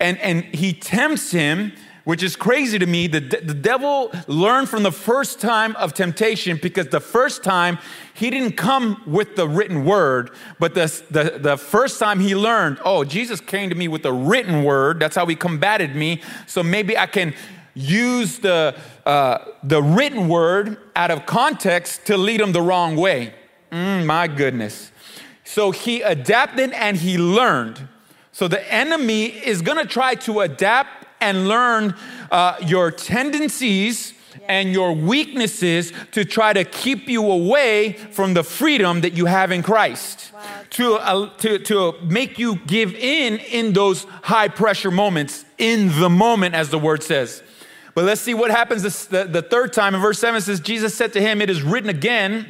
[0.01, 1.73] and, and he tempts him
[2.05, 3.07] which is crazy to me.
[3.07, 7.79] The, the devil learned from the first time of temptation because the first time
[8.13, 12.79] he didn't come with the written word, but the, the, the first time he learned,
[12.85, 15.01] oh, Jesus came to me with the written word.
[15.01, 16.23] That's how he combated me.
[16.47, 17.35] So maybe I can
[17.75, 23.35] use the, uh, the written word out of context to lead him the wrong way.
[23.73, 24.93] Mm, my goodness.
[25.43, 27.89] So he adapted and he learned.
[28.33, 31.95] So the enemy is going to try to adapt and learn
[32.31, 34.15] uh, your tendencies
[34.49, 39.51] and your weaknesses to try to keep you away from the freedom that you have
[39.51, 40.33] in Christ.
[40.33, 40.41] Wow.
[40.71, 46.11] To, uh, to, to make you give in in those high pressure moments, in the
[46.11, 47.43] moment, as the word says.
[47.95, 49.95] But let's see what happens this, the, the third time.
[49.95, 52.47] In verse 7 says, Jesus said to him, It is written again,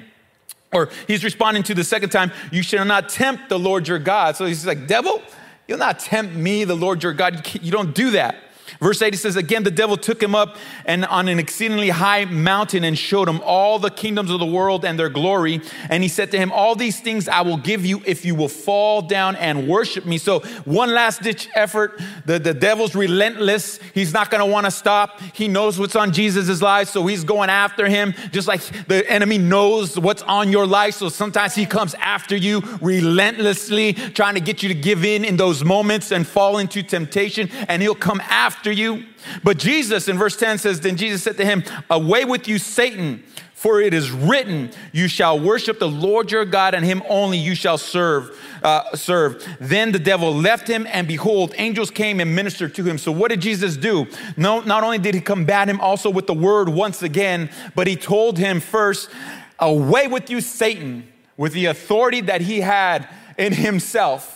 [0.73, 4.37] or he's responding to the second time, You shall not tempt the Lord your God.
[4.37, 5.23] So he's like, Devil,
[5.69, 7.47] you'll not tempt me, the Lord your God.
[7.63, 8.37] You don't do that.
[8.85, 12.85] Verse 80 says, Again, the devil took him up and on an exceedingly high mountain
[12.85, 15.63] and showed him all the kingdoms of the world and their glory.
[15.89, 18.51] And he said to him, All these things I will give you if you will
[18.51, 20.19] fall down and worship me.
[20.19, 21.99] So, one last ditch effort.
[22.27, 23.79] The, the devil's relentless.
[23.95, 25.19] He's not going to want to stop.
[25.33, 29.39] He knows what's on Jesus' life, so he's going after him, just like the enemy
[29.39, 30.97] knows what's on your life.
[30.97, 35.39] So, sometimes he comes after you relentlessly, trying to get you to give in in
[35.39, 37.49] those moments and fall into temptation.
[37.67, 39.07] And he'll come after you.
[39.43, 43.23] But Jesus in verse 10 says, Then Jesus said to him, Away with you, Satan,
[43.55, 47.55] for it is written, You shall worship the Lord your God, and him only you
[47.55, 48.39] shall serve.
[48.63, 49.47] Uh, serve.
[49.61, 52.97] Then the devil left him, and behold, angels came and ministered to him.
[52.97, 54.07] So, what did Jesus do?
[54.37, 57.97] No, not only did he combat him also with the word once again, but he
[57.97, 59.11] told him first,
[59.59, 61.07] Away with you, Satan,
[61.37, 64.34] with the authority that he had in himself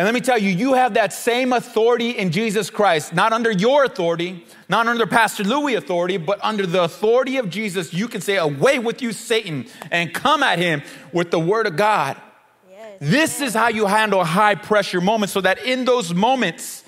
[0.00, 3.50] And let me tell you, you have that same authority in Jesus Christ, not under
[3.50, 7.92] your authority, not under Pastor Louis' authority, but under the authority of Jesus.
[7.92, 10.82] You can say, Away with you, Satan, and come at him
[11.12, 12.16] with the word of God.
[12.70, 12.96] Yes.
[12.98, 16.79] This is how you handle high pressure moments so that in those moments,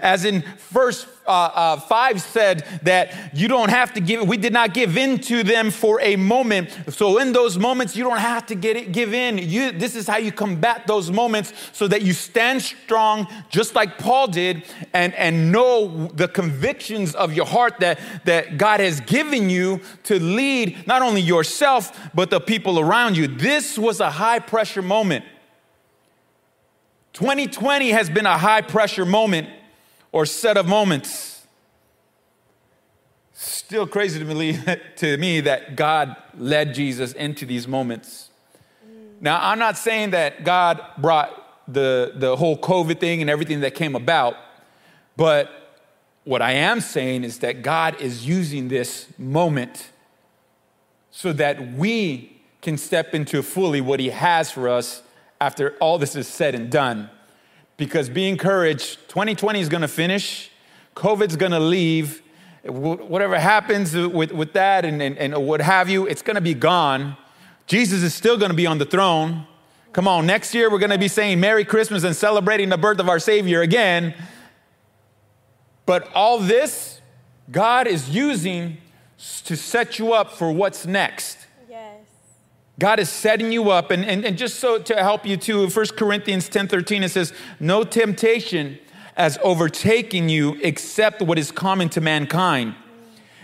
[0.00, 4.52] as in verse uh, uh, 5 said that you don't have to give, we did
[4.52, 6.70] not give in to them for a moment.
[6.88, 9.38] So in those moments, you don't have to get it, give in.
[9.38, 13.96] You, this is how you combat those moments so that you stand strong, just like
[13.96, 19.48] Paul did, and, and know the convictions of your heart that, that God has given
[19.48, 23.28] you to lead not only yourself, but the people around you.
[23.28, 25.24] This was a high pressure moment.
[27.12, 29.48] 2020 has been a high pressure moment
[30.12, 31.46] or set of moments.
[33.32, 38.28] Still crazy to to me that God led Jesus into these moments.
[39.20, 43.74] Now, I'm not saying that God brought the, the whole COVID thing and everything that
[43.74, 44.36] came about,
[45.16, 45.50] but
[46.24, 49.90] what I am saying is that God is using this moment
[51.10, 55.02] so that we can step into fully what He has for us
[55.40, 57.10] after all this is said and done
[57.80, 60.50] because be encouraged 2020 is going to finish
[60.94, 62.22] covid's going to leave
[62.62, 66.52] whatever happens with, with that and, and, and what have you it's going to be
[66.52, 67.16] gone.
[67.66, 69.46] Jesus is still going to be on the throne.
[69.94, 73.00] Come on next year we're going to be saying merry christmas and celebrating the birth
[73.00, 74.14] of our savior again.
[75.86, 77.00] But all this
[77.50, 78.76] god is using
[79.46, 81.39] to set you up for what's next
[82.80, 83.90] God is setting you up.
[83.90, 87.32] And, and, and just so to help you too, 1 Corinthians 10 13, it says,
[87.60, 88.78] No temptation
[89.16, 92.74] has overtaken you except what is common to mankind.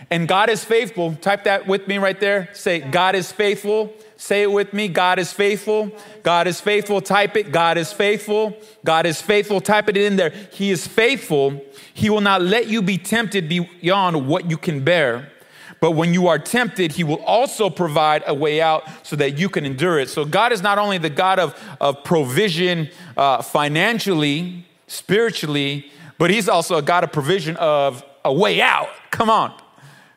[0.09, 1.15] And God is faithful.
[1.15, 2.49] Type that with me right there.
[2.53, 3.93] Say, God is faithful.
[4.15, 4.87] Say it with me.
[4.87, 5.91] God is faithful.
[6.23, 6.99] God is faithful.
[7.01, 7.51] Type it.
[7.51, 8.57] God is faithful.
[8.83, 9.61] God is faithful.
[9.61, 10.31] Type it in there.
[10.51, 11.63] He is faithful.
[11.93, 15.31] He will not let you be tempted beyond what you can bear.
[15.79, 19.49] But when you are tempted, He will also provide a way out so that you
[19.49, 20.09] can endure it.
[20.09, 26.49] So God is not only the God of, of provision uh, financially, spiritually, but He's
[26.49, 28.89] also a God of provision of a way out.
[29.11, 29.53] Come on.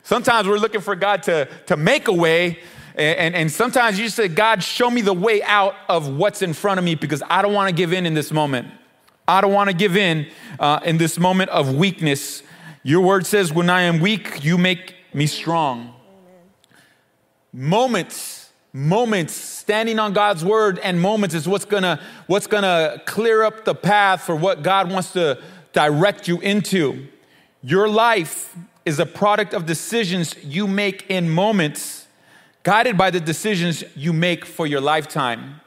[0.03, 2.59] Sometimes we're looking for God to, to make a way.
[2.97, 6.79] And, and, sometimes you say, God, show me the way out of what's in front
[6.79, 8.69] of me because I don't want to give in in this moment.
[9.29, 10.27] I don't want to give in
[10.59, 12.43] uh, in this moment of weakness.
[12.83, 15.95] Your word says, when I am weak, you make me strong.
[17.53, 23.65] Moments, moments standing on God's word and moments is what's gonna what's gonna clear up
[23.65, 25.43] the path for what God wants to
[25.73, 27.09] direct you into.
[27.63, 32.07] Your life is a product of decisions you make in moments,
[32.63, 35.61] guided by the decisions you make for your lifetime.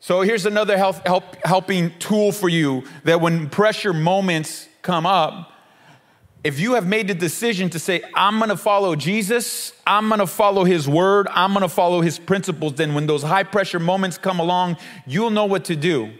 [0.00, 5.51] So here's another help, help, helping tool for you that when pressure moments come up,
[6.44, 10.64] if you have made the decision to say, I'm gonna follow Jesus, I'm gonna follow
[10.64, 14.76] his word, I'm gonna follow his principles, then when those high pressure moments come along,
[15.06, 16.12] you'll know what to do.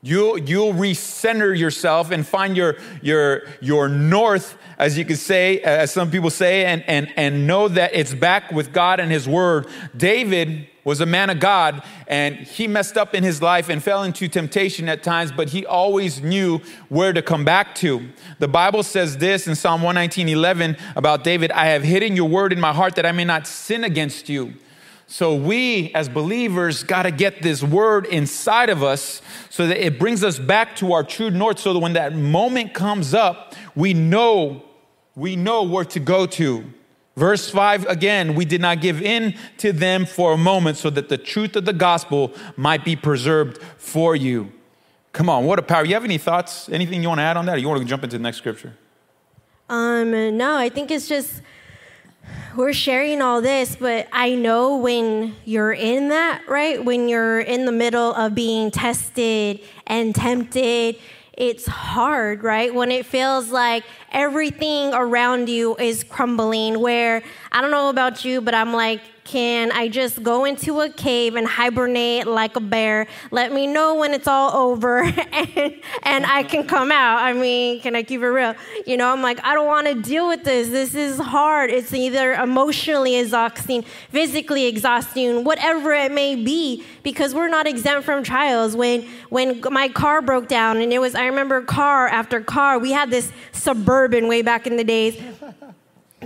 [0.00, 5.92] You'll, you'll recenter yourself and find your, your, your north, as you could say, as
[5.92, 9.66] some people say, and, and, and know that it's back with God and His Word.
[9.96, 14.02] David was a man of God and he messed up in his life and fell
[14.02, 18.08] into temptation at times, but he always knew where to come back to.
[18.38, 22.52] The Bible says this in Psalm 119 11 about David I have hidden your word
[22.52, 24.54] in my heart that I may not sin against you.
[25.06, 29.20] So we as believers got to get this word inside of us
[29.50, 32.72] so that it brings us back to our true north so that when that moment
[32.74, 34.64] comes up, we know
[35.16, 36.64] we know where to go to.
[37.16, 41.08] Verse 5 again, we did not give in to them for a moment so that
[41.08, 44.52] the truth of the gospel might be preserved for you.
[45.12, 45.84] Come on, what a power.
[45.84, 46.68] You have any thoughts?
[46.68, 47.54] Anything you want to add on that?
[47.54, 48.74] Or you want to jump into the next scripture?
[49.68, 51.40] Um, no, I think it's just
[52.56, 56.84] we're sharing all this, but I know when you're in that, right?
[56.84, 60.96] When you're in the middle of being tested and tempted,
[61.36, 62.72] it's hard, right?
[62.72, 67.22] When it feels like everything around you is crumbling, where
[67.54, 71.36] I don't know about you, but I'm like, can I just go into a cave
[71.36, 73.06] and hibernate like a bear?
[73.30, 77.18] Let me know when it's all over and, and I can come out.
[77.20, 78.56] I mean, can I keep it real?
[78.88, 80.68] You know, I'm like, I don't want to deal with this.
[80.68, 81.70] This is hard.
[81.70, 88.24] It's either emotionally exhausting, physically exhausting, whatever it may be, because we're not exempt from
[88.24, 88.74] trials.
[88.74, 92.90] When when my car broke down and it was, I remember car after car, we
[92.90, 95.22] had this suburban way back in the days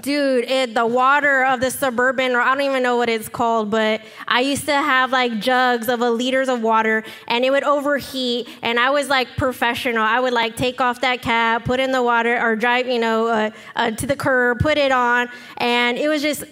[0.03, 3.71] dude, it, the water of the suburban, or I don't even know what it's called,
[3.71, 7.65] but I used to have like jugs of a liters of water and it would
[7.65, 8.49] overheat.
[8.63, 10.03] And I was like professional.
[10.03, 13.27] I would like take off that cap, put in the water, or drive, you know,
[13.29, 15.29] uh, uh, to the curb, put it on.
[15.59, 16.45] And it was just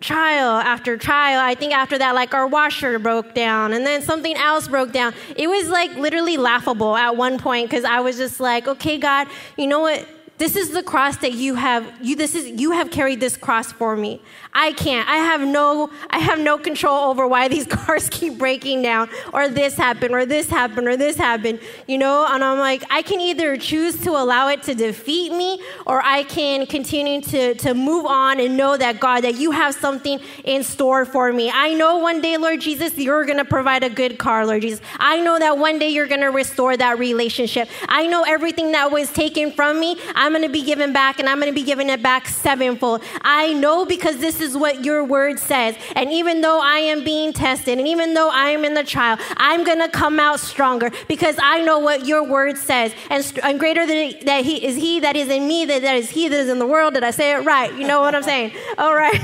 [0.00, 1.40] trial after trial.
[1.40, 5.14] I think after that, like our washer broke down and then something else broke down.
[5.36, 9.28] It was like literally laughable at one point because I was just like, okay, God,
[9.56, 10.08] you know what?
[10.40, 13.72] This is the cross that you have you this is you have carried this cross
[13.72, 14.22] for me.
[14.52, 15.08] I can't.
[15.08, 19.48] I have no I have no control over why these cars keep breaking down or
[19.48, 21.60] this happened or this happened or this happened.
[21.86, 25.60] You know, and I'm like I can either choose to allow it to defeat me
[25.86, 29.74] or I can continue to to move on and know that God that you have
[29.74, 31.50] something in store for me.
[31.52, 34.80] I know one day, Lord Jesus, you're going to provide a good car, Lord Jesus.
[34.98, 37.68] I know that one day you're going to restore that relationship.
[37.88, 41.28] I know everything that was taken from me, I'm going to be given back and
[41.28, 43.02] I'm going to be giving it back sevenfold.
[43.22, 45.76] I know because this is what your word says.
[45.94, 49.18] And even though I am being tested and even though I am in the trial,
[49.36, 52.92] I'm going to come out stronger because I know what your word says.
[53.08, 56.10] And, and greater than that he is he that is in me than that is
[56.10, 56.94] he that is in the world.
[56.94, 57.72] Did I say it right?
[57.74, 58.52] You know what I'm saying?
[58.78, 59.20] All right.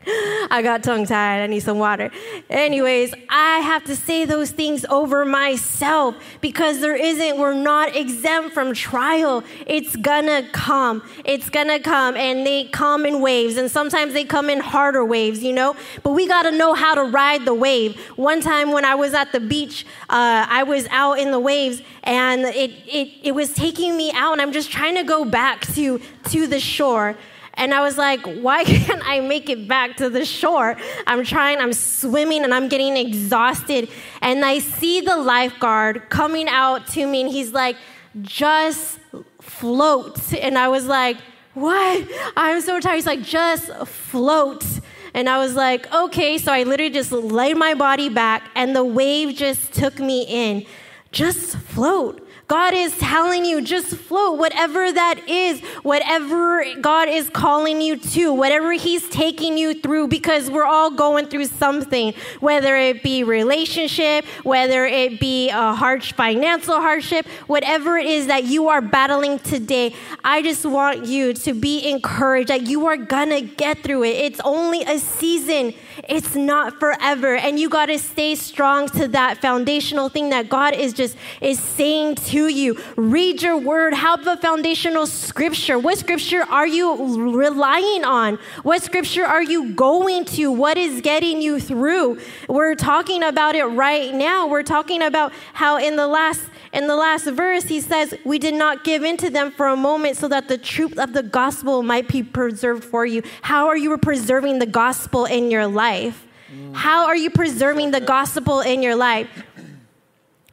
[0.51, 1.43] I got tongue tied.
[1.43, 2.11] I need some water.
[2.49, 8.55] Anyways, I have to say those things over myself because there isn't, we're not exempt
[8.55, 9.45] from trial.
[9.67, 11.07] It's gonna come.
[11.27, 12.17] It's gonna come.
[12.17, 13.59] And they come in waves.
[13.59, 15.77] And sometimes they come in harder waves, you know?
[16.03, 18.01] But we gotta know how to ride the wave.
[18.17, 21.83] One time when I was at the beach, uh, I was out in the waves
[22.05, 24.33] and it, it, it was taking me out.
[24.33, 27.19] And I'm just trying to go back to, to the shore.
[27.61, 30.77] And I was like, why can't I make it back to the shore?
[31.07, 33.91] I'm trying, I'm swimming, and I'm getting exhausted.
[34.23, 37.77] And I see the lifeguard coming out to me, and he's like,
[38.23, 38.99] just
[39.41, 40.33] float.
[40.33, 41.19] And I was like,
[41.53, 42.09] what?
[42.35, 42.97] I'm so tired.
[42.97, 44.65] He's like, just float.
[45.13, 46.39] And I was like, okay.
[46.39, 50.65] So I literally just laid my body back, and the wave just took me in.
[51.13, 52.27] Just float.
[52.51, 58.33] God is telling you just float, whatever that is, whatever God is calling you to,
[58.33, 64.25] whatever He's taking you through, because we're all going through something, whether it be relationship,
[64.43, 69.95] whether it be a harsh financial hardship, whatever it is that you are battling today.
[70.25, 74.17] I just want you to be encouraged that you are gonna get through it.
[74.17, 75.73] It's only a season,
[76.09, 77.37] it's not forever.
[77.37, 82.17] And you gotta stay strong to that foundational thing that God is just is saying
[82.17, 82.79] to you.
[82.97, 83.95] Read your word.
[83.95, 85.79] Have a foundational scripture.
[85.79, 88.39] What scripture are you relying on?
[88.63, 90.51] What scripture are you going to?
[90.51, 92.21] What is getting you through?
[92.49, 94.47] We're talking about it right now.
[94.47, 96.43] We're talking about how in the last
[96.73, 99.77] in the last verse he says, "We did not give in to them for a
[99.77, 103.77] moment so that the truth of the gospel might be preserved for you." How are
[103.77, 106.27] you preserving the gospel in your life?
[106.73, 109.29] How are you preserving the gospel in your life?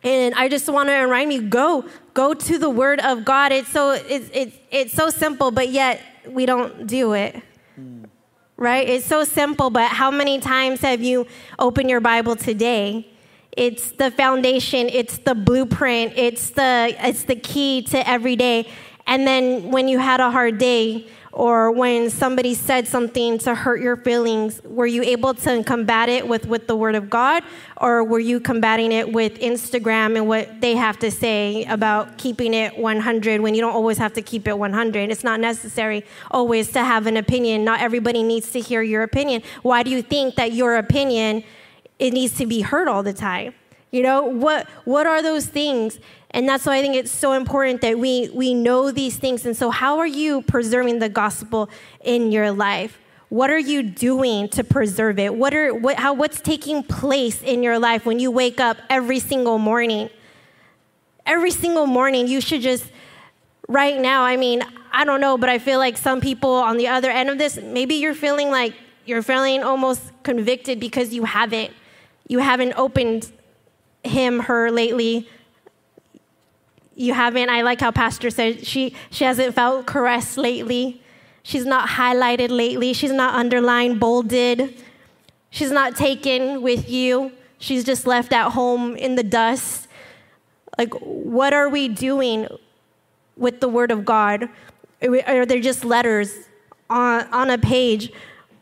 [0.03, 3.51] And I just want to remind you go go to the word of God.
[3.51, 7.41] It's so it's it's it's so simple, but yet we don't do it.
[8.57, 8.89] Right?
[8.89, 11.27] It's so simple, but how many times have you
[11.59, 13.07] opened your Bible today?
[13.57, 18.69] It's the foundation, it's the blueprint, it's the it's the key to every day.
[19.07, 23.79] And then when you had a hard day, or when somebody said something to hurt
[23.79, 27.43] your feelings, were you able to combat it with, with the Word of God,
[27.79, 32.55] or were you combating it with Instagram and what they have to say about keeping
[32.55, 35.11] it 100 when you don't always have to keep it 100?
[35.11, 37.63] It's not necessary always to have an opinion.
[37.63, 39.43] Not everybody needs to hear your opinion.
[39.61, 41.43] Why do you think that your opinion
[41.99, 43.53] it needs to be heard all the time?
[43.91, 45.99] You know, what what are those things?
[46.31, 49.45] And that's why I think it's so important that we, we know these things.
[49.45, 51.69] And so, how are you preserving the gospel
[52.03, 52.99] in your life?
[53.29, 55.33] What are you doing to preserve it?
[55.33, 59.19] What are, what, how, what's taking place in your life when you wake up every
[59.19, 60.09] single morning?
[61.25, 62.85] Every single morning, you should just,
[63.67, 66.87] right now, I mean, I don't know, but I feel like some people on the
[66.87, 68.73] other end of this, maybe you're feeling like
[69.05, 71.73] you're feeling almost convicted because you haven't.
[72.27, 73.31] You haven't opened
[74.03, 75.27] him, her lately
[76.97, 77.49] you haven't.
[77.49, 81.01] I like how Pastor said she, she hasn't felt caressed lately.
[81.43, 82.91] She's not highlighted lately.
[82.91, 84.83] She's not underlined, bolded.
[85.49, 87.31] She's not taken with you.
[87.59, 89.87] She's just left at home in the dust.
[90.77, 92.47] Like, what are we doing
[93.37, 94.49] with the Word of God?
[95.01, 96.35] Are they just letters
[96.89, 98.11] on, on a page?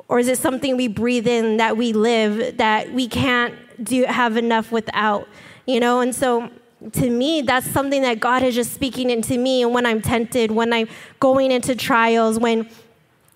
[0.08, 4.38] Or is it something we breathe in, that we live, that we can't do, have
[4.38, 5.28] enough without?
[5.66, 6.51] You know, and so
[6.93, 9.64] to me, that's something that God is just speaking into me.
[9.64, 10.88] And when I'm tempted, when I'm
[11.20, 12.70] going into trials, when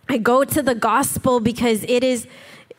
[0.07, 2.27] I go to the gospel, because it is,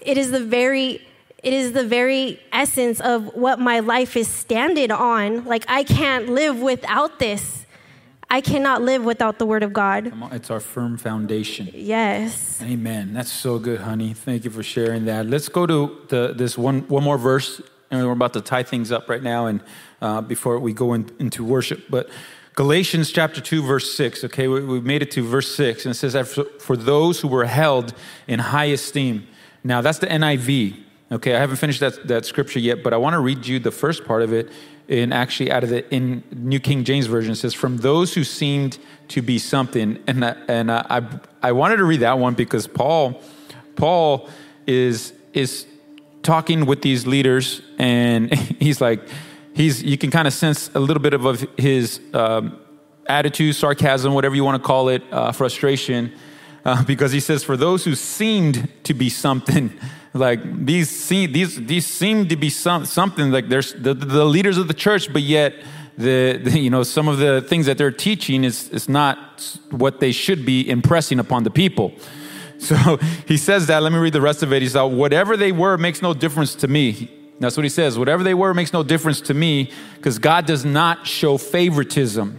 [0.01, 1.07] it is the very,
[1.43, 5.45] it is the very essence of what my life is standing on.
[5.45, 7.60] Like I can't live without this.
[8.33, 10.13] I cannot live without the word of God.
[10.33, 11.69] It's our firm foundation.
[11.75, 12.63] Yes.
[12.63, 13.13] Amen.
[13.13, 14.15] That's so good, honey.
[14.15, 15.27] Thank you for sharing that.
[15.27, 17.61] Let's go to the, this one, one more verse,
[17.91, 19.61] and we're about to tie things up right now, and
[20.01, 21.87] uh, before we go in, into worship.
[21.91, 22.09] But
[22.55, 25.99] Galatians chapter 2, verse 6, okay, we, we made it to verse 6, and it
[25.99, 27.95] says that for, for those who were held
[28.29, 29.27] in high esteem.
[29.65, 30.85] Now, that's the NIV.
[31.11, 33.73] Okay, I haven't finished that, that scripture yet, but I want to read you the
[33.73, 34.53] first part of it
[34.91, 37.35] in actually out of the in New King James Version.
[37.35, 38.79] Says, "From those who seemed
[39.09, 41.03] to be something," and and I
[41.43, 43.23] I wanted to read that one because Paul
[43.77, 44.29] Paul
[44.67, 45.65] is is
[46.23, 49.01] talking with these leaders, and he's like
[49.55, 52.59] he's you can kind of sense a little bit of, of his um,
[53.07, 56.13] attitude, sarcasm, whatever you want to call it, uh, frustration,
[56.65, 59.73] uh, because he says, "For those who seemed to be something."
[60.15, 64.59] like these seem these these seem to be some, something like there's the, the leaders
[64.59, 65.55] of the church but yet
[65.97, 70.01] the, the, you know some of the things that they're teaching is is not what
[70.01, 71.93] they should be impressing upon the people.
[72.61, 74.61] So he says that let me read the rest of it.
[74.61, 77.11] He said whatever they were makes no difference to me.
[77.39, 77.99] That's what he says.
[77.99, 82.39] Whatever they were makes no difference to me because god does not show favoritism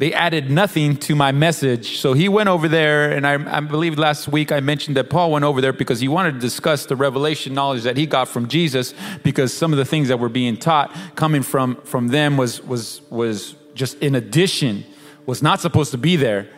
[0.00, 1.98] they added nothing to my message.
[1.98, 5.30] So he went over there, and I, I, believe last week I mentioned that Paul
[5.30, 8.48] went over there because he wanted to discuss the revelation knowledge that he got from
[8.48, 12.62] Jesus, because some of the things that were being taught coming from, from them was,
[12.62, 14.86] was, was just in addition,
[15.26, 16.48] was not supposed to be there.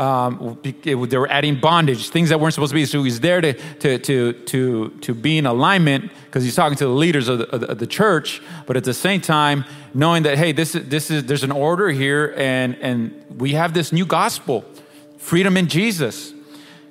[0.00, 2.86] Um, they were adding bondage, things that weren't supposed to be.
[2.86, 6.86] So he's there to, to, to, to, to be in alignment because he's talking to
[6.86, 10.52] the leaders of the, of the, church, but at the same time, knowing that, hey,
[10.52, 14.64] this is, this is, there's an order here and, and we have this new gospel,
[15.18, 16.32] freedom in Jesus.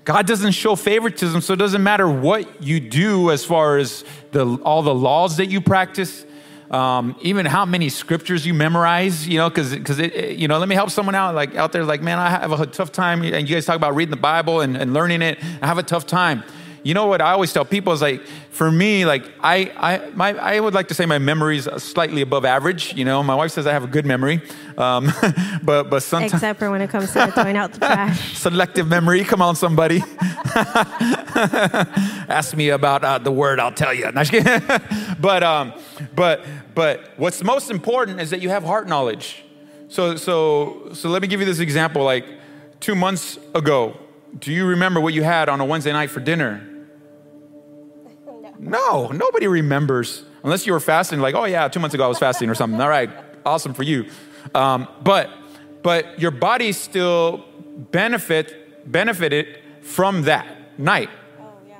[0.03, 4.45] God doesn't show favoritism, so it doesn't matter what you do as far as the,
[4.57, 6.25] all the laws that you practice
[6.71, 10.75] um, even how many scriptures you memorize, you know, because because you know, let me
[10.75, 13.55] help someone out like out there, like man, I have a tough time, and you
[13.55, 15.39] guys talk about reading the Bible and, and learning it.
[15.61, 16.43] I have a tough time.
[16.83, 20.33] You know what I always tell people is like, for me, like I, I, my,
[20.37, 22.93] I would like to say my memory is slightly above average.
[22.95, 24.41] You know, my wife says I have a good memory,
[24.77, 25.11] um,
[25.63, 28.37] but but sometimes except for when it comes to throwing out the trash.
[28.37, 29.23] Selective memory.
[29.23, 30.03] Come on, somebody.
[32.27, 34.11] Ask me about uh, the word, I'll tell you.
[35.19, 35.73] but um,
[36.15, 39.43] but but what's most important is that you have heart knowledge.
[39.89, 42.03] So so so let me give you this example.
[42.03, 42.25] Like
[42.79, 43.97] two months ago,
[44.37, 46.68] do you remember what you had on a Wednesday night for dinner?
[48.59, 51.19] No, nobody remembers unless you were fasting.
[51.19, 52.79] Like, oh yeah, two months ago I was fasting or something.
[52.79, 53.09] All right,
[53.45, 54.05] awesome for you.
[54.53, 55.29] Um, but
[55.81, 57.45] but your body still
[57.91, 61.09] benefit benefited from that night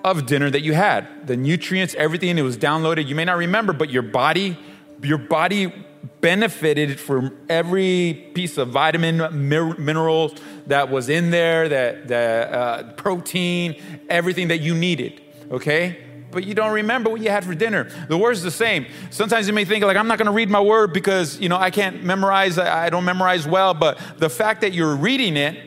[0.06, 1.28] of dinner that you had.
[1.28, 3.08] The nutrients, everything, it was downloaded.
[3.08, 4.58] You may not remember, but your body
[5.04, 5.74] your body
[6.22, 9.18] benefited from every piece of vitamin,
[9.48, 10.34] minerals
[10.68, 13.76] that was in there, that the uh, protein,
[14.10, 15.22] everything that you needed.
[15.52, 15.98] Okay,
[16.32, 17.90] but you don't remember what you had for dinner.
[18.08, 18.86] The word's the same.
[19.10, 21.58] Sometimes you may think like I'm not going to read my word because you know
[21.58, 22.58] I can't memorize.
[22.58, 23.74] I don't memorize well.
[23.74, 25.58] But the fact that you're reading it,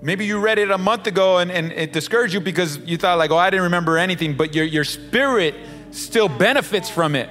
[0.00, 3.18] maybe you read it a month ago and, and it discouraged you because you thought
[3.18, 4.36] like, oh, I didn't remember anything.
[4.36, 5.54] But your your spirit
[5.90, 7.28] still benefits from it.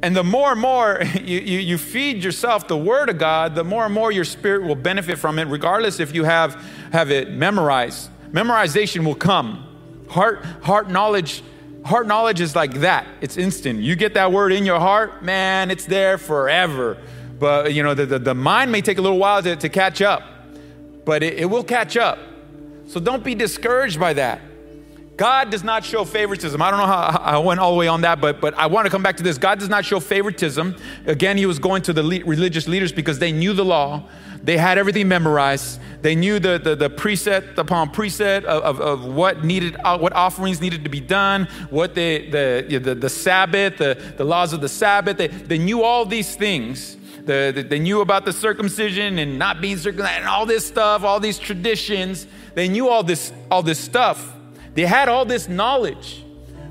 [0.00, 3.64] And the more and more you, you, you, feed yourself the Word of God, the
[3.64, 6.54] more and more your spirit will benefit from it, regardless if you have,
[6.92, 8.08] have it memorized.
[8.30, 9.67] Memorization will come.
[10.10, 11.42] Heart, heart knowledge,
[11.84, 13.06] heart knowledge is like that.
[13.20, 13.80] It's instant.
[13.80, 16.98] You get that word in your heart, man, it's there forever.
[17.38, 20.02] But you know, the, the, the mind may take a little while to, to catch
[20.02, 20.22] up,
[21.04, 22.18] but it, it will catch up.
[22.86, 24.40] So don't be discouraged by that.
[25.18, 26.62] God does not show favoritism.
[26.62, 28.86] I don't know how I went all the way on that, but, but I want
[28.86, 29.36] to come back to this.
[29.36, 30.76] God does not show favoritism.
[31.06, 34.04] Again, he was going to the le- religious leaders because they knew the law.
[34.44, 35.80] They had everything memorized.
[36.02, 40.12] They knew the, the, the precept upon precept of, of, of, what needed, uh, what
[40.12, 44.60] offerings needed to be done, what the, the, the, the Sabbath, the, the laws of
[44.60, 45.16] the Sabbath.
[45.16, 46.96] They, they knew all these things.
[47.24, 51.02] The, the, they knew about the circumcision and not being circumcised and all this stuff,
[51.02, 52.28] all these traditions.
[52.54, 54.36] They knew all this, all this stuff.
[54.74, 56.24] They had all this knowledge,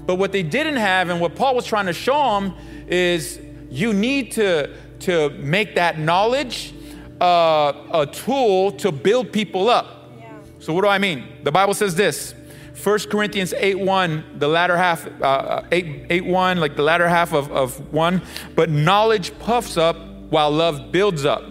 [0.06, 2.54] but what they didn't have, and what Paul was trying to show them,
[2.88, 3.40] is
[3.70, 6.74] you need to, to make that knowledge
[7.20, 10.10] uh, a tool to build people up.
[10.20, 10.40] Yeah.
[10.60, 11.28] So, what do I mean?
[11.44, 12.34] The Bible says this
[12.82, 17.34] 1 Corinthians 8 1, the latter half, uh, 8, 8 1, like the latter half
[17.34, 18.22] of, of 1.
[18.56, 19.98] But knowledge puffs up
[20.30, 21.44] while love builds up.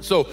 [0.00, 0.28] So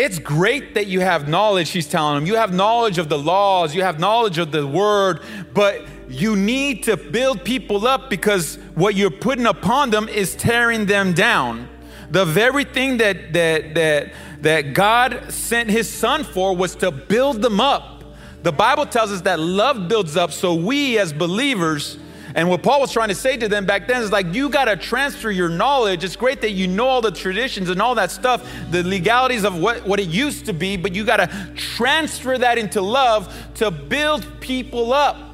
[0.00, 2.26] it's great that you have knowledge, he's telling them.
[2.26, 5.20] You have knowledge of the laws, you have knowledge of the word,
[5.52, 10.86] but you need to build people up because what you're putting upon them is tearing
[10.86, 11.68] them down.
[12.10, 17.42] The very thing that that that that God sent his son for was to build
[17.42, 18.02] them up.
[18.42, 21.98] The Bible tells us that love builds up, so we as believers
[22.34, 24.66] and what Paul was trying to say to them back then is like, you got
[24.66, 26.04] to transfer your knowledge.
[26.04, 29.58] It's great that you know all the traditions and all that stuff, the legalities of
[29.58, 33.70] what, what it used to be, but you got to transfer that into love to
[33.70, 35.29] build people up.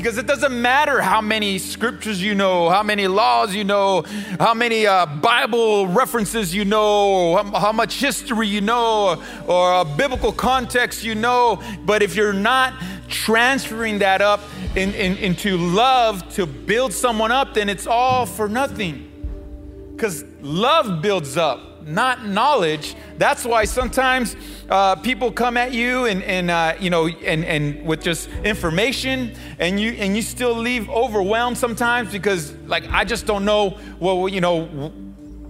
[0.00, 4.00] Because it doesn't matter how many scriptures you know, how many laws you know,
[4.38, 9.84] how many uh, Bible references you know, how, how, much history you know, or, a
[9.84, 11.62] biblical context you know.
[11.84, 12.72] But if you're not
[13.08, 14.40] transferring that up
[14.74, 19.06] in, in, into love to build someone up, then it's all for nothing.
[19.94, 22.94] Because love builds up, not knowledge.
[23.18, 24.36] That's why sometimes
[24.68, 29.34] uh, people come at you and, and uh, you know and, and with just information,
[29.58, 33.78] and you and you still leave overwhelmed sometimes because like I just don't know.
[33.98, 34.92] Well, you know,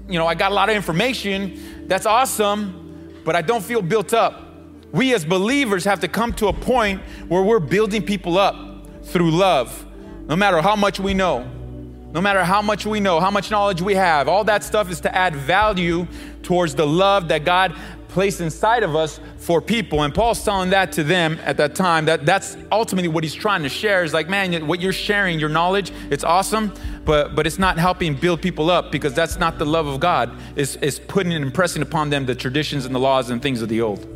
[0.08, 1.86] you know I got a lot of information.
[1.86, 4.46] That's awesome, but I don't feel built up.
[4.92, 8.56] We as believers have to come to a point where we're building people up
[9.04, 9.86] through love,
[10.26, 11.48] no matter how much we know.
[12.12, 15.00] No matter how much we know, how much knowledge we have, all that stuff is
[15.02, 16.06] to add value
[16.42, 17.74] towards the love that God
[18.08, 20.02] placed inside of us for people.
[20.02, 22.06] And Paul's telling that to them at that time.
[22.06, 24.02] That that's ultimately what he's trying to share.
[24.02, 26.72] Is like, man, what you're sharing, your knowledge, it's awesome,
[27.04, 30.36] but but it's not helping build people up because that's not the love of God.
[30.56, 33.68] It's, it's putting and impressing upon them the traditions and the laws and things of
[33.68, 34.06] the old.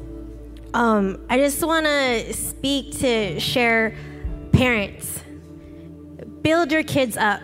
[0.75, 3.97] Um, I just want to speak to share
[4.51, 5.21] parents.
[6.43, 7.41] Build your kids up,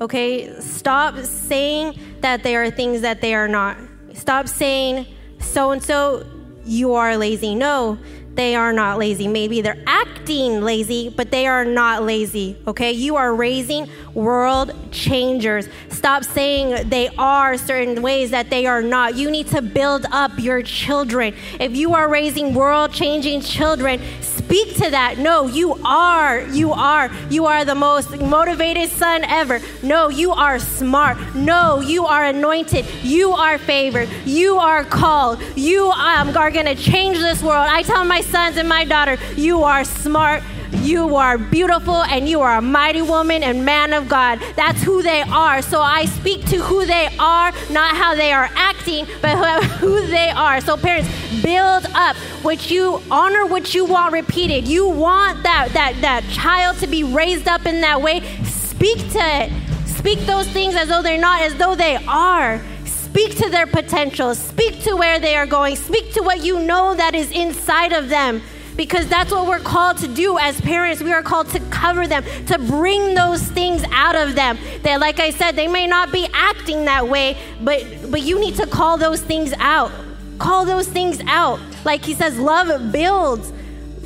[0.00, 0.58] okay?
[0.60, 3.76] Stop saying that they are things that they are not.
[4.14, 5.06] Stop saying,
[5.40, 6.26] so and so,
[6.64, 7.54] you are lazy.
[7.54, 7.98] No,
[8.36, 9.28] they are not lazy.
[9.28, 12.92] Maybe they're acting lazy, but they are not lazy, okay?
[12.92, 15.68] You are raising world changers.
[15.88, 19.16] Stop saying they are certain ways that they are not.
[19.16, 21.34] You need to build up your children.
[21.58, 24.02] If you are raising world changing children,
[24.46, 25.18] speak to that.
[25.18, 26.40] No, you are.
[26.42, 27.10] You are.
[27.30, 29.60] You are the most motivated son ever.
[29.82, 31.18] No, you are smart.
[31.34, 32.86] No, you are anointed.
[33.02, 34.08] You are favored.
[34.24, 35.42] You are called.
[35.56, 37.66] You um, are going to change this world.
[37.68, 40.44] I tell my sons and my daughter, you are smart.
[40.82, 44.40] You are beautiful and you are a mighty woman and man of God.
[44.54, 45.62] That's who they are.
[45.62, 50.30] So I speak to who they are, not how they are acting, but who they
[50.30, 50.60] are.
[50.60, 51.08] So parents,
[51.42, 54.68] build up what you honor what you want repeated.
[54.68, 58.20] You want that that that child to be raised up in that way.
[58.44, 59.52] Speak to it.
[59.86, 62.62] Speak those things as though they're not, as though they are.
[62.84, 64.34] Speak to their potential.
[64.34, 65.74] Speak to where they are going.
[65.74, 68.42] Speak to what you know that is inside of them
[68.76, 71.02] because that's what we're called to do as parents.
[71.02, 74.58] We are called to cover them, to bring those things out of them.
[74.82, 78.56] That, like I said, they may not be acting that way, but but you need
[78.56, 79.90] to call those things out.
[80.38, 81.60] Call those things out.
[81.84, 83.52] Like he says, love builds.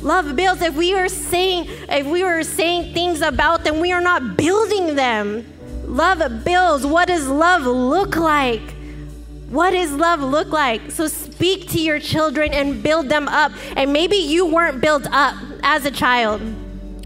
[0.01, 0.61] Love builds.
[0.61, 4.95] If we are saying, if we are saying things about them, we are not building
[4.95, 5.45] them.
[5.85, 6.85] Love builds.
[6.85, 8.70] What does love look like?
[9.51, 10.91] What does love look like?
[10.91, 13.51] So speak to your children and build them up.
[13.75, 16.41] And maybe you weren't built up as a child.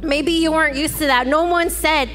[0.04, 1.26] Maybe you weren't used to that.
[1.26, 2.08] No one said,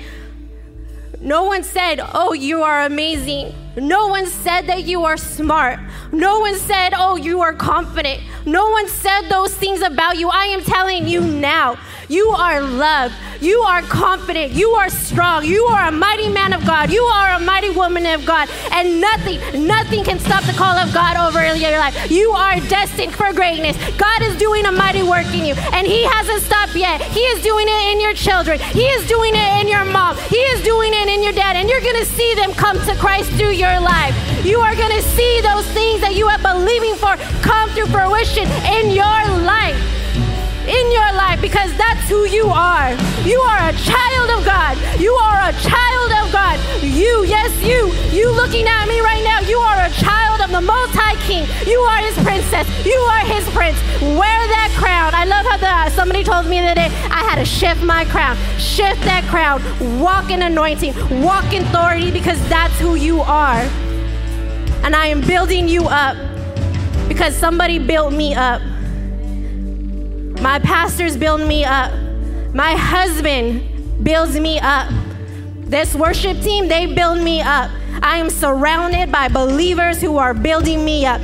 [1.20, 3.52] no one said, Oh, you are amazing.
[3.76, 5.78] No one said that you are smart.
[6.12, 8.20] No one said, Oh, you are confident.
[8.44, 10.28] No one said those things about you.
[10.28, 11.78] I am telling you now.
[12.10, 13.14] You are loved.
[13.40, 14.52] You are confident.
[14.52, 15.44] You are strong.
[15.44, 16.90] You are a mighty man of God.
[16.90, 18.48] You are a mighty woman of God.
[18.72, 22.10] And nothing, nothing can stop the call of God over your life.
[22.10, 23.76] You are destined for greatness.
[23.96, 25.54] God is doing a mighty work in you.
[25.72, 27.00] And He hasn't stopped yet.
[27.00, 28.58] He is doing it in your children.
[28.58, 30.16] He is doing it in your mom.
[30.28, 31.54] He is doing it in your dad.
[31.54, 34.16] And you're going to see them come to Christ through your life.
[34.42, 38.48] You are going to see those things that you have believing for come to fruition
[38.64, 39.76] in your life
[40.70, 42.94] in your life because that's who you are.
[43.26, 44.78] You are a child of God.
[45.00, 46.60] You are a child of God.
[46.80, 50.60] You, yes, you, you looking at me right now, you are a child of the
[50.60, 51.48] Most High King.
[51.66, 52.68] You are his princess.
[52.86, 53.78] You are his prince.
[54.00, 55.12] Wear that crown.
[56.24, 58.36] Told me the other day I had to shift my crown.
[58.58, 59.62] Shift that crown.
[60.00, 60.94] Walk in anointing.
[61.22, 63.62] Walk in authority because that's who you are.
[64.82, 66.16] And I am building you up
[67.08, 68.62] because somebody built me up.
[70.40, 71.92] My pastors build me up.
[72.54, 74.92] My husband builds me up.
[75.58, 77.70] This worship team, they build me up.
[78.02, 81.20] I am surrounded by believers who are building me up.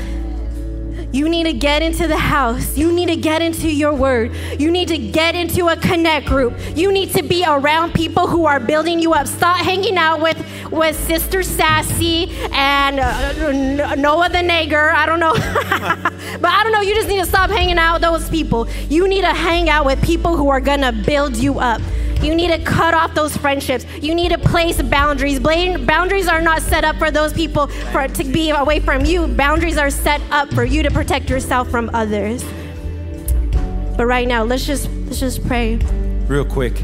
[1.16, 2.76] You need to get into the house.
[2.76, 4.36] You need to get into your word.
[4.58, 6.52] You need to get into a connect group.
[6.76, 9.26] You need to be around people who are building you up.
[9.26, 10.36] Stop hanging out with,
[10.70, 14.90] with Sister Sassy and uh, Noah the Nager.
[14.90, 15.32] I don't know.
[16.38, 16.82] but I don't know.
[16.82, 18.68] You just need to stop hanging out with those people.
[18.90, 21.80] You need to hang out with people who are going to build you up.
[22.22, 23.86] You need to cut off those friendships.
[24.00, 25.38] You need to place boundaries.
[25.38, 29.28] Boundaries are not set up for those people for to be away from you.
[29.28, 32.44] Boundaries are set up for you to protect yourself from others.
[33.96, 35.76] But right now, let's just let's just pray.
[36.26, 36.82] Real quick,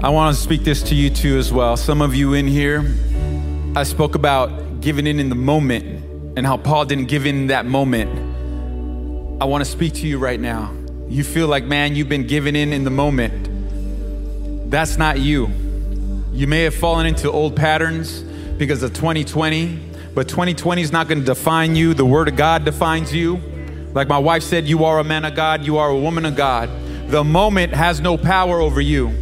[0.00, 1.76] I want to speak this to you too as well.
[1.76, 2.84] Some of you in here,
[3.74, 5.84] I spoke about giving in in the moment
[6.36, 8.10] and how Paul didn't give in that moment.
[9.42, 10.72] I want to speak to you right now.
[11.08, 13.48] You feel like, man, you've been giving in in the moment
[14.74, 15.46] that's not you.
[16.32, 18.22] You may have fallen into old patterns
[18.58, 19.78] because of 2020,
[20.14, 21.94] but 2020 is not going to define you.
[21.94, 23.36] The Word of God defines you.
[23.92, 26.34] Like my wife said, you are a man of God, you are a woman of
[26.34, 26.68] God.
[27.08, 29.12] The moment has no power over you.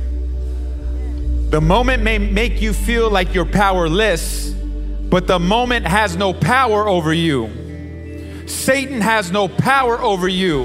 [1.50, 6.88] The moment may make you feel like you're powerless, but the moment has no power
[6.88, 8.46] over you.
[8.48, 10.64] Satan has no power over you.